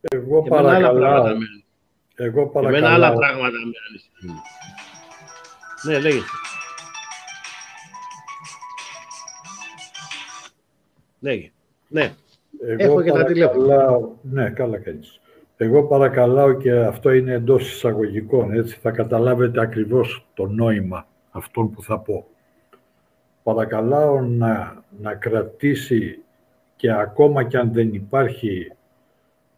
[0.00, 1.64] Εγώ Και εμένα άλλα πράγματα παρακαλάω, με-
[2.26, 4.42] εγώ και εμένα άλλα παρακαλάω, πράγματα με ανησυχούν.
[5.84, 6.24] Ναι, λέγες.
[11.20, 11.52] Λέγε.
[11.88, 12.14] Ναι.
[12.76, 13.66] Έχω και τα τηλέφωνα.
[13.66, 15.20] παρακαλάω- Ναι, καλά κάνεις.
[15.56, 21.82] Εγώ παρακαλάω και αυτό είναι εντός εισαγωγικών, έτσι θα καταλάβετε ακριβώς το νόημα αυτών που
[21.82, 22.26] θα πω.
[23.42, 26.18] Παρακαλάω να, να κρατήσει
[26.76, 28.72] και ακόμα και αν δεν υπάρχει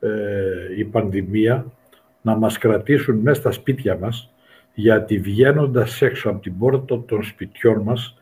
[0.00, 0.10] ε,
[0.76, 1.66] η πανδημία,
[2.22, 4.30] να μας κρατήσουν μέσα στα σπίτια μας,
[4.74, 8.18] γιατί βγαίνοντας έξω από την πόρτα των σπιτιών μας,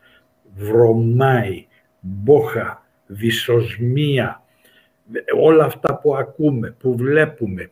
[0.55, 1.65] βρωμάει,
[1.99, 4.43] μπόχα, δυσοσμία,
[5.37, 7.69] όλα αυτά που ακούμε, που βλέπουμε.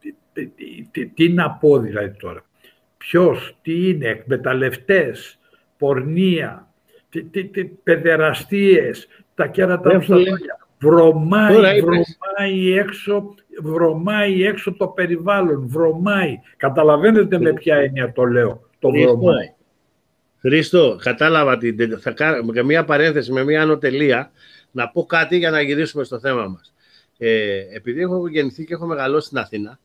[0.00, 0.14] Τι,
[0.46, 2.44] τι- τι- τι να πω δηλαδή τώρα.
[2.96, 5.38] Ποιος, τι είναι, εκμεταλλευτές,
[5.78, 6.68] πορνεία,
[7.10, 10.30] τι, τι, τι, παιδεραστίες, τα κέρατα Δεν μου στα φίλε.
[10.30, 10.58] λόγια.
[10.80, 12.18] Βρωμάει, Τώρα είπες.
[12.20, 16.40] βρωμάει έξω, βρωμάει έξω το περιβάλλον, βρωμάει.
[16.56, 19.52] Καταλαβαίνετε με ποια έννοια το λέω, το Χρήστο, βρωμάει.
[20.40, 21.98] Χρήστο, κατάλαβα την.
[21.98, 24.30] Θα κάνω και μία παρένθεση με μία ανωτελεία
[24.74, 26.74] να πω κάτι για να γυρίσουμε στο θέμα μας.
[27.18, 29.78] Ε, επειδή έχω γεννηθεί και έχω μεγαλώσει στην Αθήνα,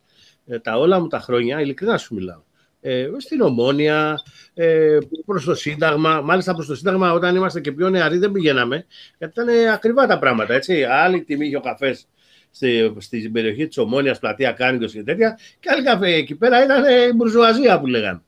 [0.47, 2.41] ε, τα όλα μου τα χρόνια, ειλικρινά σου μιλάω,
[2.81, 4.19] ε, στην Ομόνια,
[4.53, 6.21] ε, προς το Σύνταγμα.
[6.21, 8.85] Μάλιστα προς το Σύνταγμα όταν είμαστε και πιο νεαροί δεν πηγαίναμε,
[9.17, 10.83] γιατί ήταν ακριβά τα πράγματα, έτσι.
[10.83, 12.07] Άλλη τιμή είχε ο καφές
[12.51, 16.83] στη, στην περιοχή της Ομόνιας, πλατεία Κάνικος και τέτοια, και άλλη καφέ εκεί πέρα ήταν
[16.83, 18.21] ε, η μπουρζουαζία που λέγανε.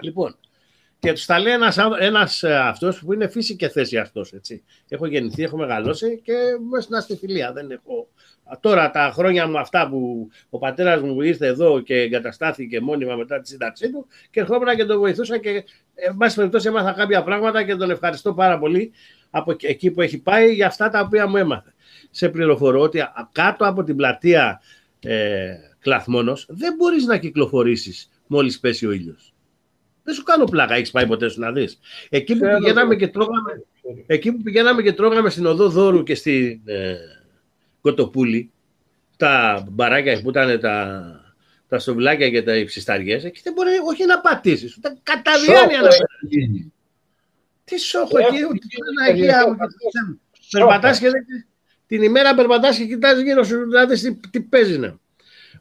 [0.00, 0.36] Λοιπόν,
[1.04, 4.62] Και τους τα λέει ένας, ένας ε, αυτός που είναι φύση και θέση αυτός, έτσι.
[4.88, 6.32] Έχω γεννηθεί, έχω μεγαλώσει και
[6.70, 7.52] μέσα στη φιλία.
[7.52, 8.08] Δεν έχω...
[8.60, 13.40] Τώρα τα χρόνια μου αυτά που ο πατέρας μου ήρθε εδώ και εγκαταστάθηκε μόνιμα μετά
[13.40, 17.62] τη σύνταξή του και ερχόμουν και τον βοηθούσα και εν πάση περιπτώσει έμαθα κάποια πράγματα
[17.62, 18.92] και τον ευχαριστώ πάρα πολύ
[19.30, 21.74] από εκεί που έχει πάει για αυτά τα οποία μου έμαθε.
[22.10, 23.02] Σε πληροφορώ ότι
[23.32, 24.60] κάτω από την πλατεία
[25.00, 29.33] ε, Κλαθμόνος δεν μπορείς να κυκλοφορήσεις μόλις πέσει ο ήλιος.
[30.04, 31.78] Δεν σου κάνω πλάκα, έχεις πάει ποτέ σου να δεις.
[32.08, 33.64] Εκεί, που πηγαίναμε και τρώγαμε,
[34.06, 36.96] εκεί που πηγαίναμε και τρώγαμε στην οδό Δόρου και στην ε,
[37.80, 38.50] Κοτοπούλη,
[39.16, 41.04] τα μπαράκια που ήταν τα,
[41.68, 45.88] τα σοβλάκια και τα υψισταριές, εκεί δεν μπορεί όχι να πατήσεις, ούτε κατά διάνοια να
[45.88, 46.66] πατήσεις.
[47.64, 49.50] Τι σόχο εκεί, ούτε ένα εκεί.
[50.50, 51.08] Περπατάς και
[51.86, 54.98] την ημέρα περπατάς και κοιτάζει γύρω σου, δηλαδή τι, τι παίζει να.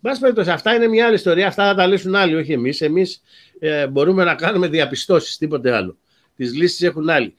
[0.04, 1.48] Μπας περιπτώσει, αυτά είναι μια άλλη ιστορία.
[1.48, 2.82] Αυτά θα τα λύσουν άλλοι, όχι εμείς.
[2.82, 3.22] Εμείς
[3.60, 5.98] ε, μπορούμε να κάνουμε διαπιστώσεις, τίποτε άλλο.
[6.36, 7.36] Τις λύσεις έχουν άλλοι.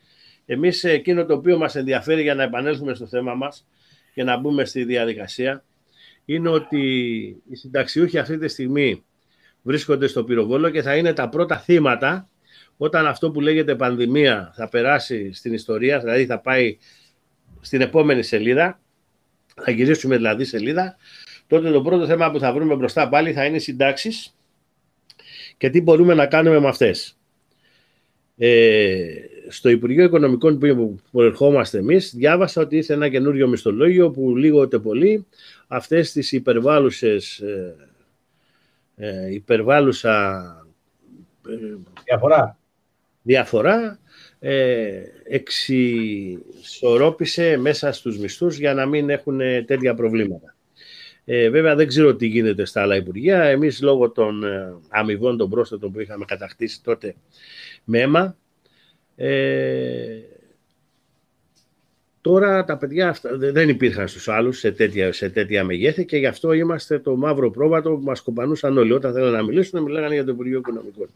[0.47, 3.67] Εμείς εκείνο το οποίο μας ενδιαφέρει για να επανέλθουμε στο θέμα μας
[4.15, 5.65] και να μπούμε στη διαδικασία
[6.25, 6.81] είναι ότι
[7.49, 9.05] οι συνταξιούχοι αυτή τη στιγμή
[9.63, 12.29] βρίσκονται στο πυροβόλο και θα είναι τα πρώτα θύματα
[12.77, 16.79] όταν αυτό που λέγεται πανδημία θα περάσει στην ιστορία, δηλαδή θα πάει
[17.61, 18.81] στην επόμενη σελίδα,
[19.63, 20.97] θα γυρίσουμε δηλαδή σελίδα,
[21.47, 24.35] τότε το πρώτο θέμα που θα βρούμε μπροστά πάλι θα είναι οι συντάξεις
[25.57, 27.17] και τι μπορούμε να κάνουμε με αυτές.
[28.37, 29.05] Ε,
[29.49, 34.79] στο Υπουργείο Οικονομικών που προερχόμαστε εμείς, διάβασα ότι ήρθε ένα καινούριο μισθολόγιο που λίγο ούτε
[34.79, 35.27] πολύ
[35.67, 37.75] αυτές τις υπερβάλλουσες ε,
[38.97, 40.43] ε, υπερβάλλουσα
[41.49, 41.75] ε,
[42.05, 42.59] διαφορά,
[43.23, 43.99] διαφορά
[44.39, 50.54] ε, εξισορρόπησε μέσα στους μισθούς για να μην έχουν τέτοια προβλήματα.
[51.25, 53.43] Ε, βέβαια δεν ξέρω τι γίνεται στα άλλα Υπουργεία.
[53.43, 57.15] Εμείς λόγω των ε, αμοιβών των πρόσθετων που είχαμε κατακτήσει τότε
[57.85, 58.37] με αίμα,
[59.17, 60.19] ε,
[62.21, 66.27] τώρα τα παιδιά αυτά δεν υπήρχαν στους άλλους σε τέτοια, σε τέτοια μεγέθη και γι'
[66.27, 68.93] αυτό είμαστε το μαύρο πρόβατο που μας κομπανούσαν όλοι.
[68.93, 71.09] Όταν θέλουν να μιλήσουν, μιλάγανε για το Υπουργείο Οικονομικών.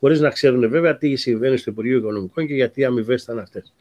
[0.00, 3.72] Χωρίς να ξέρουν βέβαια τι συμβαίνει στο Υπουργείο Οικονομικών και γιατί αμοιβές ήταν αυτές.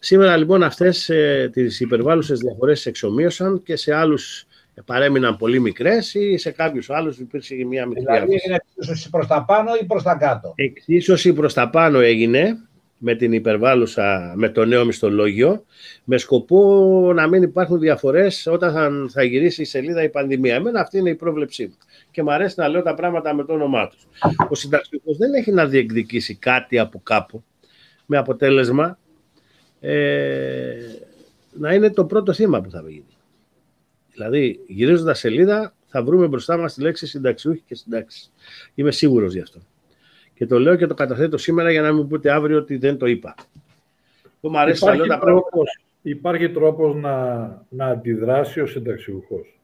[0.00, 4.46] Σήμερα λοιπόν αυτές ε, τις υπερβάλλουσες διαφορές εξομοίωσαν και σε άλλους
[4.84, 9.26] παρέμειναν πολύ μικρές ή σε κάποιους άλλους υπήρξε και μια μικρή Δηλαδή έγινε εξίσωση προς
[9.26, 12.58] τα πάνω ή προς τα κάτω; Εξίσωση προς τα πάνω έγινε
[12.98, 15.64] με την υπερβάλλουσα, με το νέο μισθολόγιο,
[16.04, 20.54] με σκοπό να μην υπάρχουν διαφορές όταν θα, θα γυρίσει η σελίδα η πανδημία.
[20.54, 21.76] Εμένα αυτή είναι η πρόβλεψή μου.
[22.10, 24.06] Και μου αρέσει να λέω τα πράγματα με το όνομά τους.
[24.48, 27.44] Ο συνταξιούχος δεν έχει να διεκδικήσει κάτι από κάπου,
[28.06, 28.98] με αποτέλεσμα
[29.80, 30.74] ε,
[31.52, 33.17] να είναι το πρώτο θύμα που θα γίνει.
[34.18, 38.32] Δηλαδή, γυρίζοντας σελίδα, θα βρούμε μπροστά μας τη λέξη συνταξιούχοι και συντάξεις.
[38.74, 39.58] Είμαι σίγουρος γι' αυτό.
[40.34, 43.06] Και το λέω και το καταθέτω σήμερα για να μην πούτε αύριο ότι δεν το
[43.06, 43.34] είπα.
[44.40, 49.58] Το μου αρέσει υπάρχει, τα τρόπος, υπάρχει τρόπος να, να αντιδράσει ο συνταξιούχος;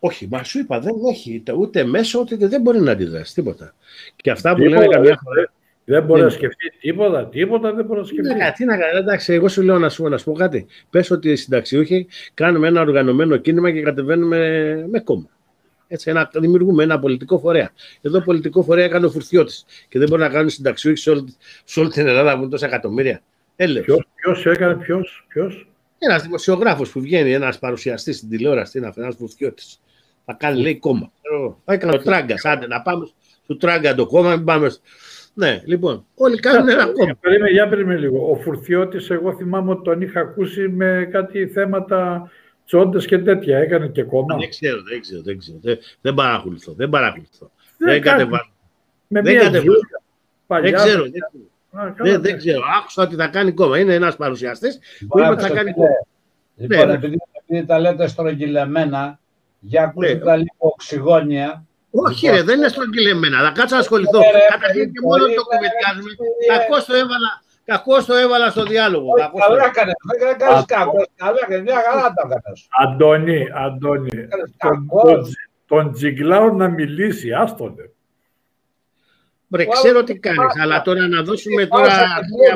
[0.00, 3.74] Όχι, μα σου είπα, δεν έχει ούτε μέσο, ούτε δεν μπορεί να αντιδράσει τίποτα.
[4.16, 5.52] Και αυτά που λένε καμιά φορά.
[5.90, 8.34] Δεν μπορεί να σκεφτεί τίποτα, τίποτα δεν μπορεί να σκεφτεί.
[8.34, 10.66] Ναι, τι να κάνει, εντάξει, εγώ σου λέω να σου, να σου πω κάτι.
[10.90, 14.38] Πες ότι οι συνταξιούχοι κάνουμε ένα οργανωμένο κίνημα και κατεβαίνουμε
[14.90, 15.28] με κόμμα.
[15.88, 17.70] Έτσι, ένα, δημιουργούμε ένα πολιτικό φορέα.
[18.00, 21.34] Εδώ πολιτικό φορέα έκανε ο Φουρτιώτης και δεν μπορεί να κάνουν συνταξιούχοι σε όλη,
[21.64, 23.22] σε όλη την Ελλάδα που είναι τόσα εκατομμύρια.
[24.22, 25.26] Ποιος έκανε, ποιος.
[25.28, 25.68] Ποιος;
[25.98, 29.80] Ένας δημοσιογράφος που βγαίνει, ένας παρουσιαστής στην τηλεόραση, ένας Φουρτιώτης.
[30.24, 31.12] Θα κάνει, λέει, κόμμα.
[31.64, 32.44] Θα έκανε ο Τράγκας.
[32.44, 33.08] Άντε να πάμε
[33.44, 34.70] στο Τράγκα το κόμμα, μην πάμε
[35.34, 37.16] ναι, λοιπόν, όλοι κάνουν ένα κόμμα.
[37.20, 38.30] Περίμενε, για περίμενε λίγο.
[38.30, 42.30] Ο Φουρθιώτης, εγώ θυμάμαι ότι τον είχα ακούσει με κάτι θέματα
[42.66, 43.58] τσόντες και τέτοια.
[43.58, 44.36] Έκανε και κόμμα.
[44.36, 45.22] Δεν ξέρω, δεν ξέρω.
[45.22, 45.58] Δεν, ξέρω.
[45.62, 46.72] δεν, δεν παρακολουθώ.
[46.72, 47.50] Δεν παρακολουθώ.
[47.76, 48.52] Δεν, δεν κατεβάζω.
[49.06, 49.50] Με δεν μια
[50.60, 51.02] Δεν ξέρω.
[51.02, 52.62] Δεν, δεν, δεν ξέρω.
[52.78, 53.78] Άκουσα ότι θα κάνει κόμμα.
[53.78, 54.78] Είναι ένας παρουσιαστής
[55.08, 55.88] που είπε ότι θα κάνει κόμμα.
[56.56, 59.20] Λοιπόν, ναι, επειδή, επειδή τα λέτε στρογγυλεμένα,
[59.60, 60.20] για ακούστε ναι.
[60.20, 63.42] τα λίγο οξυγόνια, όχι, ρε, δεν είναι στρογγυλεμένα.
[63.42, 64.20] Θα κάτσω να ασχοληθώ.
[64.50, 66.12] Καταρχήν και μόνο το κουβεντιάζουμε.
[66.48, 67.42] Κακώς το έβαλα.
[67.64, 69.10] Κακώς το έβαλα στο διάλογο.
[69.12, 69.94] Καλά έκανες.
[70.18, 71.04] Δεν κάνει κακό.
[71.16, 71.62] Καλά έκανες.
[71.62, 72.68] Μια χαρά το έκανες.
[72.82, 74.28] Αντώνη, Αντώνη.
[75.66, 77.90] Τον Τζιγκλάου να μιλήσει, άστονε.
[79.48, 81.92] Βρε, ξέρω τι κάνεις, αλλά τώρα να δώσουμε τώρα.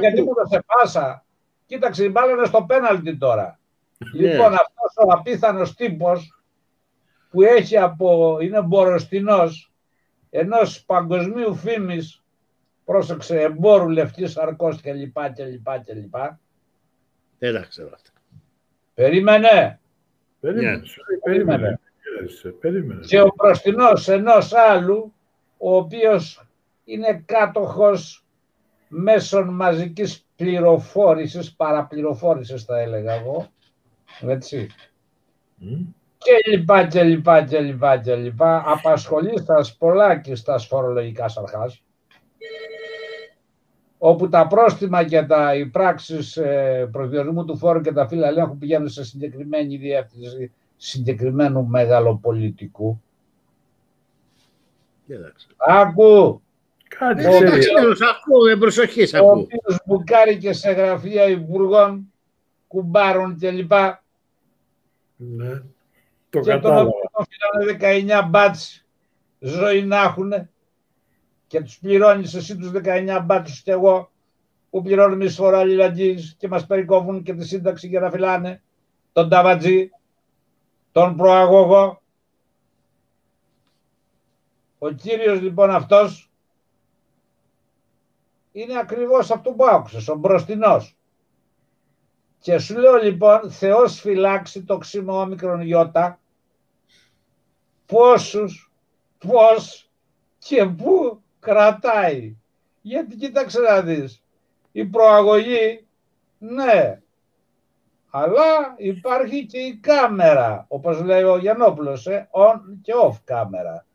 [0.00, 1.24] Γιατί μου το σε πάσα.
[1.66, 3.58] Κοίταξε, μπάλανε στο πέναλτι τώρα.
[3.98, 4.28] Ναι.
[4.28, 6.43] Λοιπόν, αυτός ο απίθανος τύπος
[7.34, 9.72] που έχει από, είναι μποροστινός
[10.30, 12.22] ενός παγκοσμίου φήμης,
[12.84, 16.40] πρόσεξε, εμπόρου λευτής αρκός και λοιπά και λοιπά και λοιπά.
[17.38, 18.10] Δεν τα ξέρω αυτά.
[18.94, 19.80] Περίμενε.
[20.40, 20.82] Περίμενε.
[21.22, 21.80] Περίμενε.
[22.60, 23.00] Περίμενε.
[23.06, 25.12] Και ο προστινός ενός άλλου,
[25.58, 26.46] ο οποίος
[26.84, 28.24] είναι κάτοχος
[28.88, 33.46] μέσων μαζικής πληροφόρησης, παραπληροφόρησης θα έλεγα εγώ,
[34.20, 34.68] έτσι,
[36.24, 41.82] και λοιπά και λοιπά και λοιπά και λοιπά, απασχολεί στα πολλά και στα φορολογικά αρχάς,
[43.98, 48.58] όπου τα πρόστιμα και τα, οι πράξεις ε, προσδιορισμού του φόρου και τα φύλλα ελέγχου
[48.58, 53.02] πηγαίνουν σε συγκεκριμένη διεύθυνση συγκεκριμένου μεγαλοπολιτικού.
[55.56, 56.42] Άκου!
[56.98, 59.30] Κάτι ο οποίος, ακούω, με προσοχής ακούω.
[59.30, 62.12] Ο οποίος μπουκάρει και σε γραφεία υπουργών,
[62.66, 63.72] κουμπάρων κλπ.
[65.16, 65.62] Ναι,
[66.38, 66.90] το και κατάλαβα.
[66.90, 68.84] Και τον 19 μπάτς
[69.38, 70.32] ζωή να έχουν
[71.46, 74.10] και τους πληρώνεις εσύ τους 19 μπάτσους και εγώ
[74.70, 78.62] που πληρώνουμε εισφορά αλληλεγγύης και μας περικόβουν και τη σύνταξη για να φυλάνε
[79.12, 79.90] τον Ταβατζή,
[80.92, 82.02] τον προαγωγό.
[84.78, 86.30] Ο κύριος λοιπόν αυτός
[88.52, 90.96] είναι ακριβώς αυτό που άκουσες, ο μπροστινός.
[92.38, 96.20] Και σου λέω λοιπόν, Θεός φυλάξει το ξύμο όμικρον γιώτα,
[97.94, 98.72] πόσους,
[99.26, 99.90] πώς
[100.38, 102.36] και πού κρατάει.
[102.82, 104.22] Γιατί κοίταξε να δεις,
[104.72, 105.84] η προαγωγή,
[106.38, 107.00] ναι,
[108.10, 113.86] αλλά υπάρχει και η κάμερα, όπως λέει ο Γιαννόπουλος, ε, on και off κάμερα.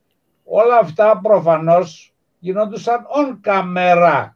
[0.43, 4.36] Όλα αυτά προφανώς γινόντουσαν on κάμερα.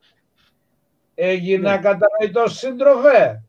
[1.15, 1.77] Έγινε ναι.
[1.77, 3.43] κατανοητό σύντροφε.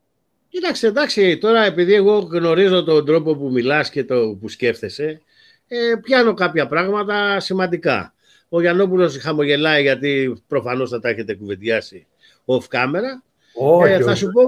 [0.48, 5.22] Κοίταξε, εντάξει, τώρα επειδή εγώ γνωρίζω τον τρόπο που μιλάς και το που σκέφτεσαι,
[5.68, 8.14] ε, πιάνω κάποια πράγματα σημαντικά.
[8.48, 12.06] Ο Γιαννόπουλος χαμογελάει γιατί προφανώς θα τα έχετε κουβεντιάσει
[12.44, 13.22] off camera.
[13.54, 14.42] Όχι, ε, θα σου πω...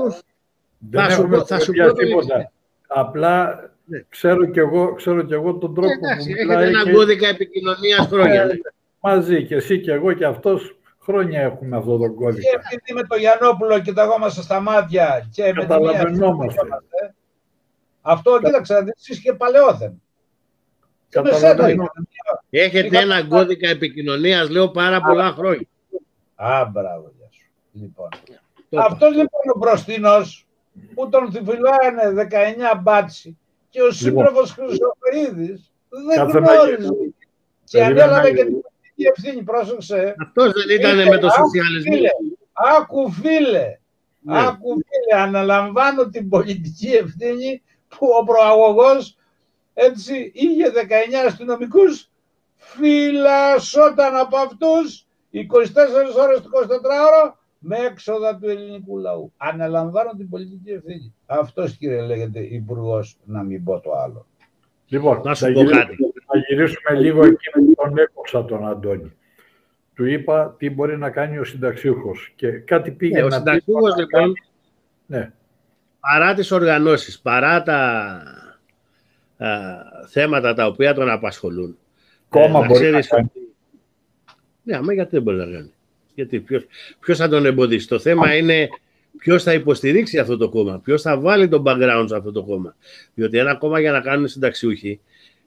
[0.78, 2.52] Δεν θα σου πω, θα σου πω τίποτα.
[2.86, 4.04] Απλά ναι.
[4.08, 6.62] ξέρω, κι εγώ, ξέρω κι εγώ τον τρόπο Εντάξει, που μιλάει.
[6.62, 6.92] Έχετε ένα και...
[6.92, 8.42] κώδικα επικοινωνίας χρόνια.
[8.42, 8.58] Ε,
[9.00, 12.50] μαζί και εσύ και εγώ και αυτός χρόνια έχουμε αυτό τον κώδικα.
[12.50, 16.82] Και επειδή με τον Γιαννόπουλο κοιταγόμαστε στα μάτια και με την μία
[18.00, 20.02] Αυτό κοίταξε, εσείς και παλαιόθεν.
[22.50, 25.68] Έχετε ένα κώδικα επικοινωνίας, λέω, πάρα πολλά χρόνια.
[26.34, 27.50] Α, μπράβο, γεια σου.
[27.72, 28.08] Λοιπόν.
[28.74, 30.46] Αυτός λοιπόν ο μπροστινός
[30.94, 32.28] που τον φυλάνε
[32.74, 33.38] 19 μπάτσι
[33.68, 34.68] και ο σύντροφος λοιπόν.
[34.68, 36.88] Χρυσοφερίδης δεν γνώριζε.
[37.64, 40.14] Και ανέλαβε και την πολιτική ευθύνη, πρόσεξε.
[40.18, 41.94] Αυτός δεν ήταν με το σοσιαλισμό.
[42.78, 43.78] Άκου φίλε,
[44.20, 44.38] ναι.
[44.38, 49.15] άκου φίλε, αναλαμβάνω την πολιτική ευθύνη που ο προαγωγός
[49.78, 52.10] έτσι είχε 19 αστυνομικούς,
[52.56, 55.38] φυλασσόταν από αυτούς 24
[56.18, 59.32] ώρες το 24ωρο με έξοδα του ελληνικού λαού.
[59.36, 61.14] Αναλαμβάνω την πολιτική ευθύνη.
[61.26, 64.26] Αυτός κύριε λέγεται υπουργός να μην πω το άλλο.
[64.86, 65.96] Λοιπόν, να σου πω κάτι.
[66.26, 69.12] Θα γυρίσουμε λίγο εκεί με τον έκοψα τον Αντώνη.
[69.94, 73.96] Του είπα τι μπορεί να κάνει ο συνταξιούχος και κάτι πήγε ναι, να Ο συνταξιούχος
[73.96, 74.32] λοιπόν,
[75.06, 75.32] ναι.
[76.00, 78.20] παρά τις οργανώσεις, παρά τα
[80.08, 81.78] θέματα τα οποία τον απασχολούν.
[82.28, 83.30] Κόμμα ε, μπορεί να κάνει.
[84.62, 85.72] Ναι, αλλά γιατί δεν μπορεί να κάνει.
[86.14, 86.66] Γιατί ποιος,
[87.00, 87.88] ποιος θα τον εμποδίσει.
[87.88, 88.68] Το θέμα είναι
[89.18, 92.76] ποιος θα υποστηρίξει αυτό το κόμμα, ποιος θα βάλει τον background σε αυτό το κόμμα.
[93.14, 95.00] Διότι ένα κόμμα για να κάνουν συνταξιούχοι,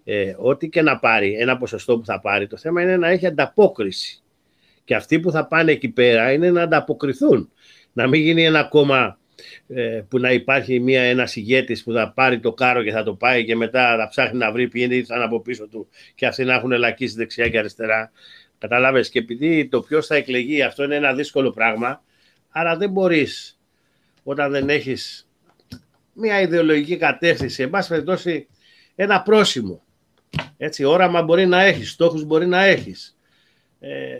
[0.03, 3.25] ε, ό,τι και να πάρει, ένα ποσοστό που θα πάρει, το θέμα είναι να έχει
[3.25, 4.21] ανταπόκριση.
[4.83, 7.51] Και αυτοί που θα πάνε εκεί πέρα είναι να ανταποκριθούν.
[7.93, 9.13] Να μην γίνει ένα κόμμα ε,
[10.07, 13.45] που να υπάρχει μια, ένας ηγέτης που θα πάρει το κάρο και θα το πάει
[13.45, 16.71] και μετά θα ψάχνει να βρει ποιοι ήρθαν από πίσω του και αυτοί να έχουν
[16.71, 18.11] λακίσει δεξιά και αριστερά.
[18.57, 22.03] Καταλάβες και επειδή το ποιος θα εκλεγεί αυτό είναι ένα δύσκολο πράγμα,
[22.49, 23.59] άρα δεν μπορείς
[24.23, 25.27] όταν δεν έχεις
[26.13, 28.47] μια ιδεολογική κατεύθυνση, εν πάση περιπτώσει
[28.95, 29.83] ένα πρόσημο.
[30.57, 33.17] Έτσι, όραμα μπορεί να έχεις, στόχους μπορεί να έχεις.
[33.79, 34.17] Ε,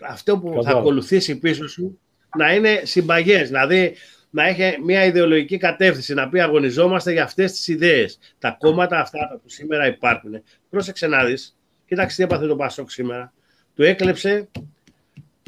[0.00, 2.00] αυτό που θα ακολουθήσει πίσω σου
[2.36, 3.94] να είναι συμπαγές, δηλαδή
[4.34, 8.18] να έχει μια ιδεολογική κατεύθυνση, να πει αγωνιζόμαστε για αυτές τις ιδέες.
[8.38, 10.42] Τα κόμματα αυτά που σήμερα υπάρχουν.
[10.70, 11.56] Πρόσεξε να δεις,
[11.86, 13.32] κοίταξε τι έπαθε το Πασόκ σήμερα.
[13.74, 14.48] Του έκλεψε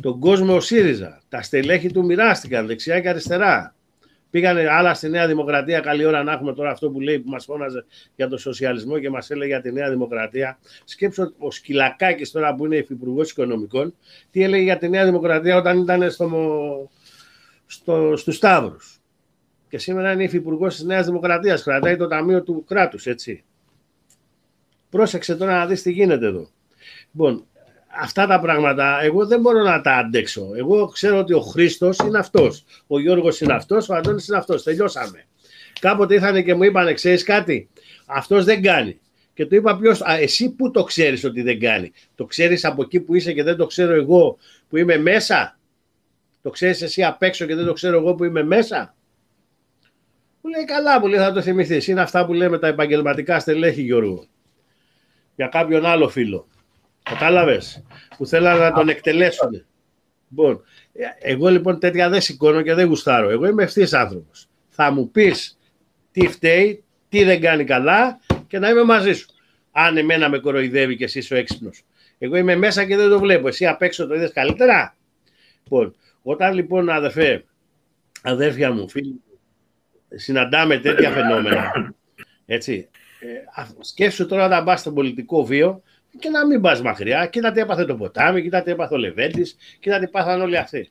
[0.02, 1.20] τον κόσμο ο ΣΥΡΙΖΑ.
[1.28, 3.74] Τα στελέχη του μοιράστηκαν δεξιά και αριστερά.
[4.30, 5.80] Πήγανε άλλα στη Νέα Δημοκρατία.
[5.80, 7.84] Καλή ώρα να έχουμε τώρα αυτό που λέει που μας φώναζε
[8.16, 10.58] για το σοσιαλισμό και μας έλεγε για τη Νέα Δημοκρατία.
[10.84, 13.94] Σκέψω ο Σκυλακάκης τώρα που είναι υφυπουργός Οικονομικών,
[14.30, 16.28] τι έλεγε για τη Νέα Δημοκρατία όταν ήταν στο,
[17.66, 19.00] στο, στους Σταύρους.
[19.68, 21.62] Και σήμερα είναι υφυπουργός της Νέας Δημοκρατίας.
[21.62, 23.44] Κρατάει το Ταμείο του Κράτους, έτσι.
[24.90, 26.48] Πρόσεξε τώρα να δεις τι γίνεται εδώ.
[27.12, 27.46] Λοιπόν,
[28.00, 30.50] αυτά τα πράγματα εγώ δεν μπορώ να τα αντέξω.
[30.56, 32.64] Εγώ ξέρω ότι ο Χρήστος είναι αυτός.
[32.86, 33.88] Ο Γιώργος είναι αυτός.
[33.88, 34.62] Ο Αντώνης είναι αυτός.
[34.62, 35.24] Τελειώσαμε.
[35.80, 37.68] Κάποτε ήρθαν και μου είπαν, ξέρεις κάτι,
[38.06, 39.00] αυτός δεν κάνει.
[39.34, 41.92] Και του είπα, ποιος, εσύ που το ξέρεις ότι δεν κάνει.
[42.14, 44.36] Το ξέρεις από εκεί που είσαι και δεν το ξέρω εγώ
[44.68, 45.58] που είμαι μέσα.
[46.44, 48.94] Το ξέρεις εσύ απ' έξω και δεν το ξέρω εγώ που είμαι μέσα;
[50.40, 51.88] Μου λέει καλά, μου λέει θα το θυμηθείς.
[51.88, 54.26] Είναι αυτά που λέμε τα επαγγελματικά στελέχη, Γιώργο.
[55.34, 56.48] Για κάποιον άλλο φίλο.
[57.02, 57.82] Κατάλαβες;
[58.16, 59.66] Που θέλανε να τον εκτελέσουν.
[60.28, 60.64] Λοιπόν,
[61.18, 63.30] εγώ λοιπόν τέτοια δεν σηκώνω και δεν γουστάρω.
[63.30, 64.48] Εγώ είμαι ευθύς άνθρωπος.
[64.68, 65.58] Θα μου πεις
[66.12, 69.26] τι φταίει, τι δεν κάνει καλά και να είμαι μαζί σου.
[69.72, 71.82] Αν εμένα με κοροϊδεύει και εσύ ο έξυπνος.
[72.18, 73.48] Εγώ είμαι μέσα και δεν το βλέπω.
[73.48, 74.96] Εσύ απ' έξω το είδες καλύτερα;
[75.62, 75.94] Λοιπόν,
[76.24, 77.44] όταν λοιπόν αδερφέ,
[78.22, 79.22] αδέρφια μου, φίλοι
[80.14, 81.72] συναντάμε τέτοια φαινόμενα.
[82.46, 82.88] Έτσι.
[83.20, 85.82] Ε, σκέψου τώρα να μπα στον πολιτικό βίο
[86.18, 87.26] και να μην πας μακριά.
[87.26, 90.90] Κοίτα τι έπαθε το ποτάμι, κοίτα τι έπαθε ο Λεβέντης, κοίτα τι πάθαν όλοι αυτοί.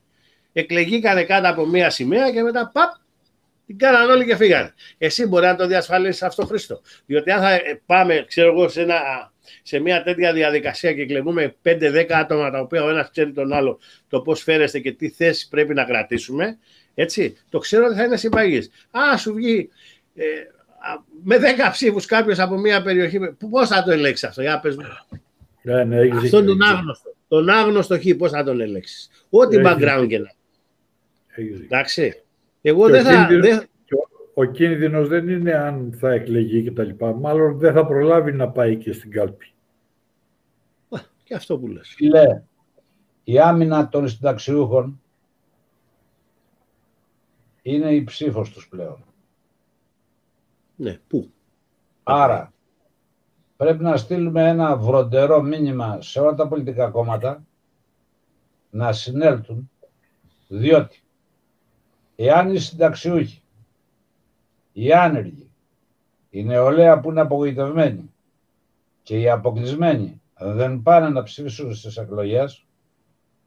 [0.54, 2.92] Εκλεγήκανε κάτω από μία σημαία και μετά παπ,
[3.66, 4.74] την κάναν όλοι και φύγανε.
[4.98, 6.82] Εσύ μπορεί να το διασφαλίσεις αυτό, Χρήστο.
[7.06, 9.33] Διότι αν θα ε, πάμε, ξέρω εγώ, σε, ένα,
[9.64, 13.80] σε μια τέτοια διαδικασία και εκλεγούμε 5-10 άτομα τα οποία ο ένας ξέρει τον άλλο
[14.08, 16.58] το πώς φέρεστε και τι θέση πρέπει να κρατήσουμε,
[16.94, 18.70] έτσι, το ξέρω ότι θα είναι συμπαγής.
[18.91, 19.70] Α, σου βγει
[20.16, 20.26] ε,
[21.24, 21.41] με 10
[21.72, 23.20] ψήφους κάποιος από μια περιοχή.
[23.50, 24.84] Πώς θα το ελέγξεις αυτό, για πες μου.
[25.62, 27.16] Ναι, ναι, Αυτόν τον άγνωστο.
[27.28, 29.10] Τον άγνωστο χ, πώς θα τον ελέγξεις.
[29.30, 30.32] Ό,τι background και να.
[31.64, 32.22] Εντάξει.
[32.62, 33.28] Εγώ δεν θα.
[34.34, 37.06] Ο κίνδυνος δεν είναι αν θα εκλεγεί κτλ.
[37.16, 39.54] Μάλλον δεν θα προλάβει να πάει και στην κάλπη.
[41.24, 41.94] Και αυτό που λες.
[41.96, 42.44] Φίλε,
[43.24, 45.02] η άμυνα των συνταξιούχων
[47.62, 49.06] είναι η ψήφος τους πλέον.
[50.76, 51.32] Ναι, πού;
[52.04, 52.54] Άρα,
[53.56, 57.44] πρέπει να στείλουμε ένα βροντερό μήνυμα σε όλα τα πολιτικά κόμματα
[58.70, 59.72] να συνέλθουν,
[60.48, 61.04] διότι
[62.16, 63.43] εάν οι συνταξιούχοι,
[64.74, 65.49] οι άνεργοι,
[66.30, 68.13] η νεολαία που είναι απογοητευμένοι
[69.03, 72.65] και οι αποκλεισμένοι δεν πάνε να ψηφίσουν στις εκλογές,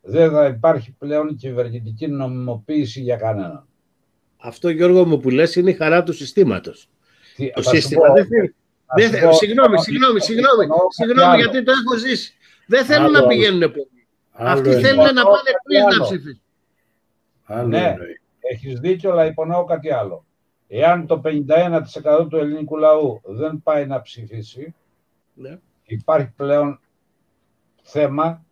[0.02, 3.66] δεν θα υπάρχει πλέον κυβερνητική νομιμοποίηση για κανέναν.
[4.36, 6.88] Αυτό Γιώργο μου που λες είναι η χαρά του συστήματος.
[7.54, 8.54] το σύστημα δεν θέλει.
[9.30, 12.34] Συγγνώμη, συγγνώμη, συγγνώμη, συγγνώμη γιατί το έχω ζήσει.
[12.66, 14.06] Δεν θέλουν να πηγαίνουν πολύ.
[14.32, 16.40] Αυτοί θέλουν να πάνε πριν να ψηφίσουν.
[17.68, 17.96] Ναι,
[18.38, 20.25] έχεις δίκιο, αλλά υπονοώ κάτι άλλο.
[20.68, 24.74] Εάν το 51% του ελληνικού λαού δεν πάει να ψηφίσει,
[25.34, 25.58] ναι.
[25.84, 26.80] υπάρχει πλέον
[27.82, 28.44] θέμα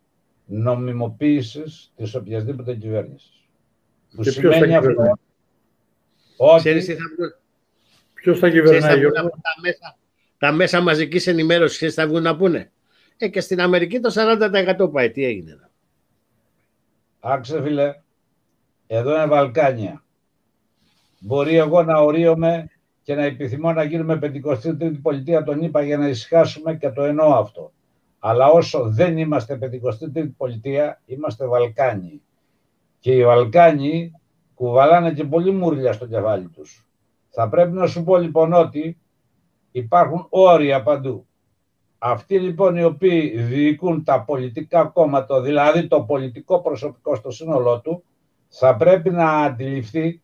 [0.47, 3.49] νομιμοποίησης της οποιασδήποτε κυβέρνησης.
[4.15, 5.17] Που σημαίνει αυτό
[6.37, 6.59] όχι.
[6.59, 7.35] Ξέρεις τι θα βγουν.
[8.15, 9.97] Ποιος θα κυβερνάει, τα, μέσα,
[10.39, 12.73] τα μέσα μαζικής ενημέρωσης, ξέρεις θα βγουν να πούνε;
[13.17, 15.11] Ε, και στην Αμερική το 40% πάει.
[15.11, 15.71] Τι έγινε.
[17.21, 17.95] Άξε φίλε,
[18.87, 20.04] εδώ είναι Βαλκάνια.
[21.27, 22.71] Μπορεί εγώ να ορίομαι
[23.03, 27.35] και να επιθυμώ να γίνουμε 53η πολιτεία τον είπα για να ησυχάσουμε και το εννοώ
[27.35, 27.73] αυτό.
[28.19, 32.23] Αλλά όσο δεν είμαστε 53η πολιτεία, είμαστε Βαλκάνοι.
[32.99, 34.13] Και οι Βαλκάνοι
[34.55, 36.89] κουβαλάνε και πολύ μουρλια στο κεφάλι τους.
[37.31, 38.99] Θα πρέπει να σου πω λοιπόν ότι
[39.73, 41.27] υπάρχουν όρια παντού.
[41.99, 48.05] Αυτοί λοιπόν οι οποίοι διοικούν τα πολιτικά κόμματα, δηλαδή το πολιτικό προσωπικό στο σύνολό του,
[48.49, 50.23] θα πρέπει να αντιληφθεί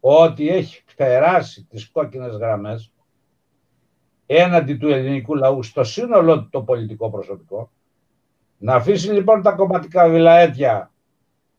[0.00, 2.92] ότι έχει περάσει τις κόκκινες γραμμές
[4.26, 7.70] έναντι του ελληνικού λαού στο σύνολό του το πολιτικό προσωπικό,
[8.58, 10.90] να αφήσει λοιπόν τα κομματικά βιλαέτια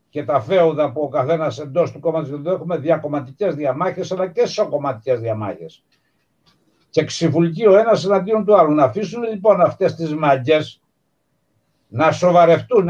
[0.09, 4.45] και τα φέουδα που ο καθένας εντός του κόμματος δεν έχουμε διακομματικές διαμάχες αλλά και
[4.45, 5.83] σοκομματικές διαμάχες.
[6.89, 8.73] Και ξυφουλκεί ο ένας εναντίον του άλλου.
[8.73, 10.59] Να αφήσουν λοιπόν αυτές τις μαγκέ
[11.87, 12.89] να σοβαρευτούν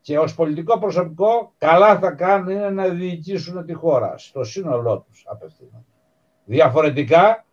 [0.00, 5.24] και ως πολιτικό προσωπικό καλά θα κάνουν είναι να διοικήσουν τη χώρα στο σύνολό τους
[5.28, 5.84] απευθύνω.
[6.44, 7.44] Διαφορετικά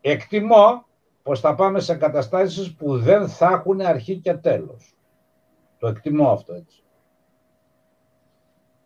[0.00, 0.86] εκτιμώ
[1.22, 4.94] πως θα πάμε σε καταστάσεις που δεν θα έχουν αρχή και τέλος.
[5.78, 6.82] Το εκτιμώ αυτό έτσι.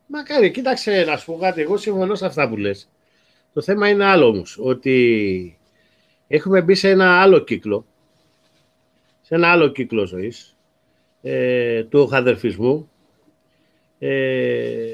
[0.07, 1.61] Μακάρι, κοίταξε να σου πω κάτι.
[1.61, 2.89] Εγώ συμφωνώ σε αυτά που λες.
[3.53, 5.59] Το θέμα είναι άλλο όμως, ότι
[6.29, 7.87] έχουμε μπει σε ένα άλλο κύκλο,
[9.21, 10.54] σε ένα άλλο κύκλο ζωής,
[11.27, 12.91] ε, του χαδερφισμού,
[13.99, 14.91] ε,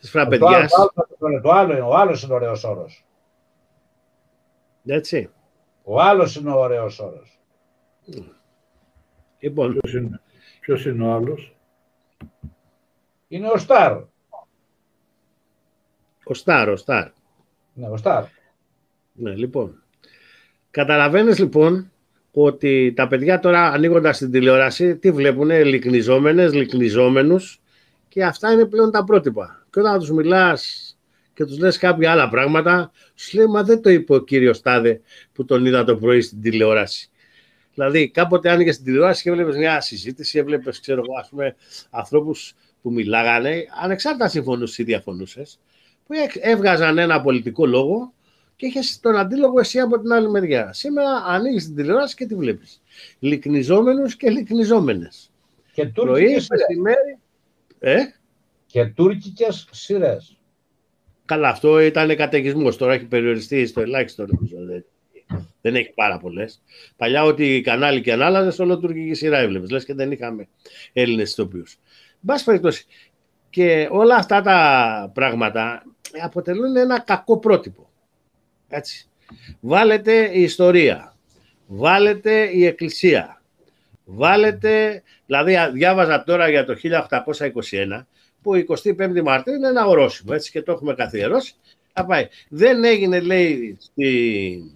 [0.00, 0.72] της φραπεδιάς.
[0.72, 3.04] Το άλλο, το άλλο, είναι, ο άλλος είναι ωραίος όρος.
[4.86, 5.30] Έτσι.
[5.82, 7.40] Ο άλλος είναι ο ωραίος όρος.
[9.38, 9.76] Λοιπόν.
[9.78, 10.20] Ποιος είναι,
[10.60, 11.56] ποιος είναι ο άλλος;
[13.28, 14.02] Είναι ο Στάρ.
[16.24, 17.08] Ο Στάρ, ο Στάρ.
[17.74, 18.24] Ναι, ο Στάρ.
[19.12, 19.82] Ναι, λοιπόν.
[20.70, 21.92] Καταλαβαίνεις λοιπόν
[22.32, 27.60] ότι τα παιδιά τώρα ανοίγοντας την τηλεόραση τι βλέπουνε, λυκνιζόμενες, λυκνιζόμενους
[28.08, 29.66] και αυτά είναι πλέον τα πρότυπα.
[29.70, 30.92] Και όταν τους μιλάς
[31.34, 35.00] και τους λες κάποια άλλα πράγματα, σου λέει μα δεν το είπε ο κύριος Τάδε
[35.32, 37.10] που τον είδα το πρωί στην τηλεόραση.
[37.74, 41.56] Δηλαδή, κάποτε άνοιγες την τηλεόραση και έβλεπες μια συζήτηση, έβλεπες, ξέρω εγώ, ας πούμε,
[41.90, 45.58] ανθρώπους που μιλάγανε, ανεξάρτητα συμφωνούσες ή διαφωνούσες,
[46.06, 48.12] που έβγαζαν ένα πολιτικό λόγο
[48.58, 50.72] και είχες τον αντίλογο εσύ από την άλλη μεριά.
[50.72, 52.82] Σήμερα ανοίγεις την τηλεόραση και τη βλέπεις.
[53.18, 55.30] Λυκνιζόμενου και λυκνιζόμενες.
[55.72, 56.48] Και τουρκικές
[57.78, 57.96] Ε;
[58.66, 60.38] Και τουρκικές σειρές.
[61.24, 62.76] Καλά, αυτό ήταν καταιγισμός.
[62.76, 64.26] Τώρα έχει περιοριστεί στο ελάχιστο
[65.60, 66.62] Δεν έχει πάρα πολλές.
[66.96, 69.70] Παλιά, ό,τι κανάλι και αν άλλαζε, όλο τουρκική σειρά έβλεπες.
[69.70, 70.48] Λες και δεν είχαμε
[70.92, 71.76] Έλληνες ηθοποιούς.
[72.20, 72.86] Μπα περιπτώσει.
[73.50, 75.82] Και όλα αυτά τα πράγματα
[76.22, 77.87] αποτελούν ένα κακό πρότυπο.
[78.68, 79.08] Έτσι.
[79.60, 81.16] Βάλετε η ιστορία.
[81.66, 83.42] Βάλετε η εκκλησία.
[84.04, 88.04] Βάλετε, δηλαδή διάβαζα τώρα για το 1821,
[88.42, 91.54] που η 25η Μαρτίου είναι ένα ορόσημο, έτσι και το έχουμε καθιερώσει.
[91.92, 92.28] Θα πάει.
[92.48, 94.72] Δεν έγινε, λέει, στη...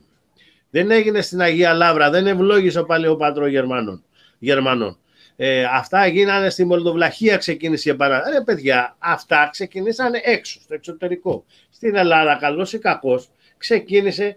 [0.71, 4.05] δεν έγινε στην Αγία Λάβρα, δεν ευλόγησε ο παλαιό Γερμανών.
[4.39, 4.99] Γερμανών.
[5.37, 8.37] Ε, αυτά γίνανε στη Μολδοβλαχία ξεκίνησε η επανάσταση.
[8.37, 11.45] Ρε παιδιά, αυτά ξεκινήσανε έξω, στο εξωτερικό.
[11.71, 13.31] Στην Ελλάδα, καλός ή κακός,
[13.63, 14.37] ξεκίνησε,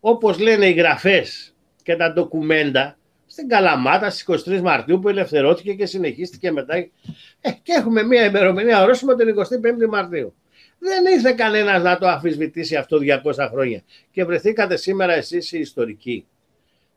[0.00, 5.86] όπως λένε οι γραφές και τα ντοκουμέντα, στην Καλαμάτα στις 23 Μαρτίου που ελευθερώθηκε και
[5.86, 6.76] συνεχίστηκε μετά.
[6.76, 6.90] Ε,
[7.62, 10.34] και έχουμε μια ημερομηνία ορόσημο την 25η Μαρτίου.
[10.78, 13.82] Δεν ήρθε κανένας να το αφισβητήσει αυτό 200 χρόνια.
[14.10, 16.26] Και βρεθήκατε σήμερα εσείς οι ιστορικοί.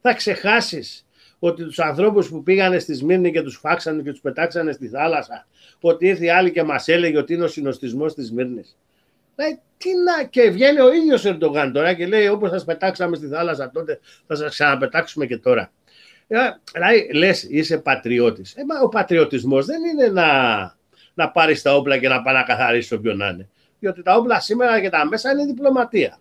[0.02, 1.06] Θα ξεχάσεις
[1.40, 5.48] ότι τους ανθρώπους που πήγανε στη Σμύρνη και τους φάξανε και τους πετάξανε στη θάλασσα,
[5.80, 8.78] ότι ήρθε άλλη και μας έλεγε ότι είναι ο συνοστισμός της Σμύρνης.
[9.40, 10.24] Λέει, τι να...
[10.24, 14.36] Και βγαίνει ο ίδιος Ερντογάν τώρα και λέει όπως σας πετάξαμε στη θάλασσα τότε θα
[14.36, 15.72] σας ξαναπετάξουμε και τώρα.
[16.28, 16.38] Ε,
[16.74, 18.56] δηλαδή λες είσαι πατριώτης.
[18.56, 20.28] Ε, ο πατριωτισμός δεν είναι να,
[21.14, 23.50] να πάρεις τα όπλα και να πάει να καθαρίσεις όποιον να είναι.
[23.80, 26.18] Διότι τα όπλα σήμερα και τα μέσα είναι διπλωματία.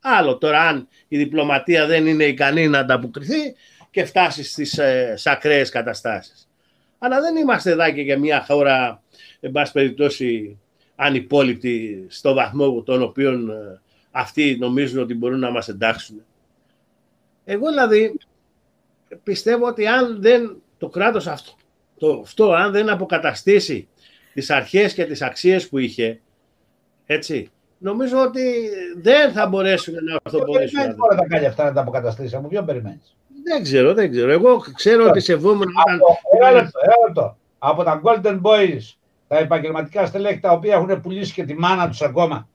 [0.00, 3.54] Άλλο τώρα αν η διπλωματία δεν είναι ικανή να ανταποκριθεί
[3.90, 6.48] και φτάσει στις ε, ακραίες καταστάσεις.
[6.98, 9.02] Αλλά δεν είμαστε εδώ και για μια χώρα,
[9.40, 10.58] εν πάση περιπτώσει,
[10.96, 13.80] ανυπόλοιπτη στο βαθμό τον οποίο ε,
[14.10, 16.22] αυτοί νομίζουν ότι μπορούν να μας εντάξουν.
[17.44, 18.18] Εγώ δηλαδή
[19.22, 21.52] πιστεύω ότι αν δεν το κράτος αυτό,
[21.98, 23.88] το, αυτό αν δεν αποκαταστήσει
[24.34, 26.20] τις αρχές και τις αξίες που είχε,
[27.06, 30.82] έτσι, νομίζω ότι δεν θα μπορέσουν να αυτοπορήσουν.
[30.82, 33.16] Δεν μπορεί να κάνει αυτά να τα αποκαταστήσει, από ποιον περιμένεις.
[33.44, 34.30] Δεν ξέρω, δεν ξέρω.
[34.30, 35.68] Εγώ ξέρω ότι σεβόμουν
[36.36, 36.70] όταν...
[37.10, 38.80] Από, από τα Golden Boys,
[39.34, 42.48] τα επαγγελματικά στελέχη τα οποία έχουν πουλήσει και τη μάνα τους ακόμα.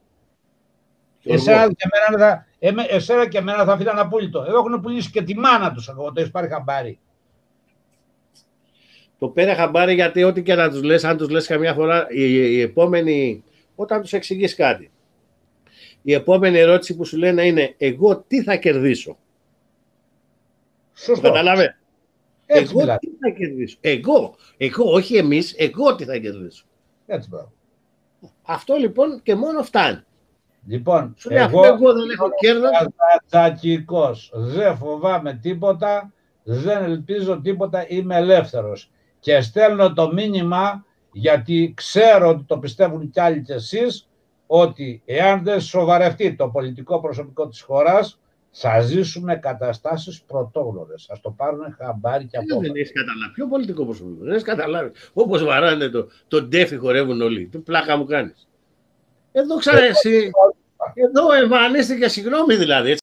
[1.24, 4.44] Εσένα και, εμένα, εμέ, εσένα και εμένα θα αφήναν απόλυτο.
[4.48, 7.00] Εδώ έχουν πουλήσει και τη μάνα τους ακόμα, το έχεις πάρει χαμπάρι.
[9.20, 12.24] Το πέρα χαμπάρι γιατί ό,τι και να τους λες, αν τους λες καμιά φορά, η,
[12.34, 13.44] η επόμενη,
[13.76, 14.92] όταν τους εξηγείς κάτι,
[16.02, 19.18] η επόμενη ερώτηση που σου λένε είναι εγώ τι θα κερδίσω;
[20.94, 21.28] Σωστό.
[21.28, 21.74] Καταλαβαίνω.
[22.46, 26.64] Εγώ τι θα κερδίσω; Εγώ, εγώ, όχι εμείς, εγώ τι θα κερδίσω;
[27.12, 27.52] Έτσι μπράβο.
[28.42, 30.00] Αυτό λοιπόν και μόνο φτάνει.
[30.68, 32.70] Λοιπόν, Σου λέει, εγώ, εγώ δεν έχω κέρδος.
[33.26, 38.92] Τσακικός, δεν φοβάμαι τίποτα, δεν ελπίζω τίποτα, είμαι ελεύθερος.
[39.20, 44.10] Και στέλνω το μήνυμα, γιατί ξέρω ότι το πιστεύουν κι άλλοι κι εσείς,
[44.48, 48.20] ότι εάν δεν σοβαρευτεί το πολιτικό προσωπικό της χώρας,
[48.52, 50.94] θα ζήσουμε καταστάσει πρωτόγνωρε.
[51.08, 53.34] Θα το πάρουν χαμπάρι και από Δεν έχει καταλάβει.
[53.34, 54.24] Ποιο πολιτικό προσωπικό.
[54.24, 54.92] Δεν έχει καταλάβει.
[55.14, 57.46] Όπω βαράνε το, το ντέφι χορεύουν όλοι.
[57.46, 58.34] Τι πλάκα μου κάνει.
[59.32, 60.32] Εδώ ξανά εσύ.
[60.94, 62.96] Εδώ εμφανίστηκε συγγνώμη δηλαδή.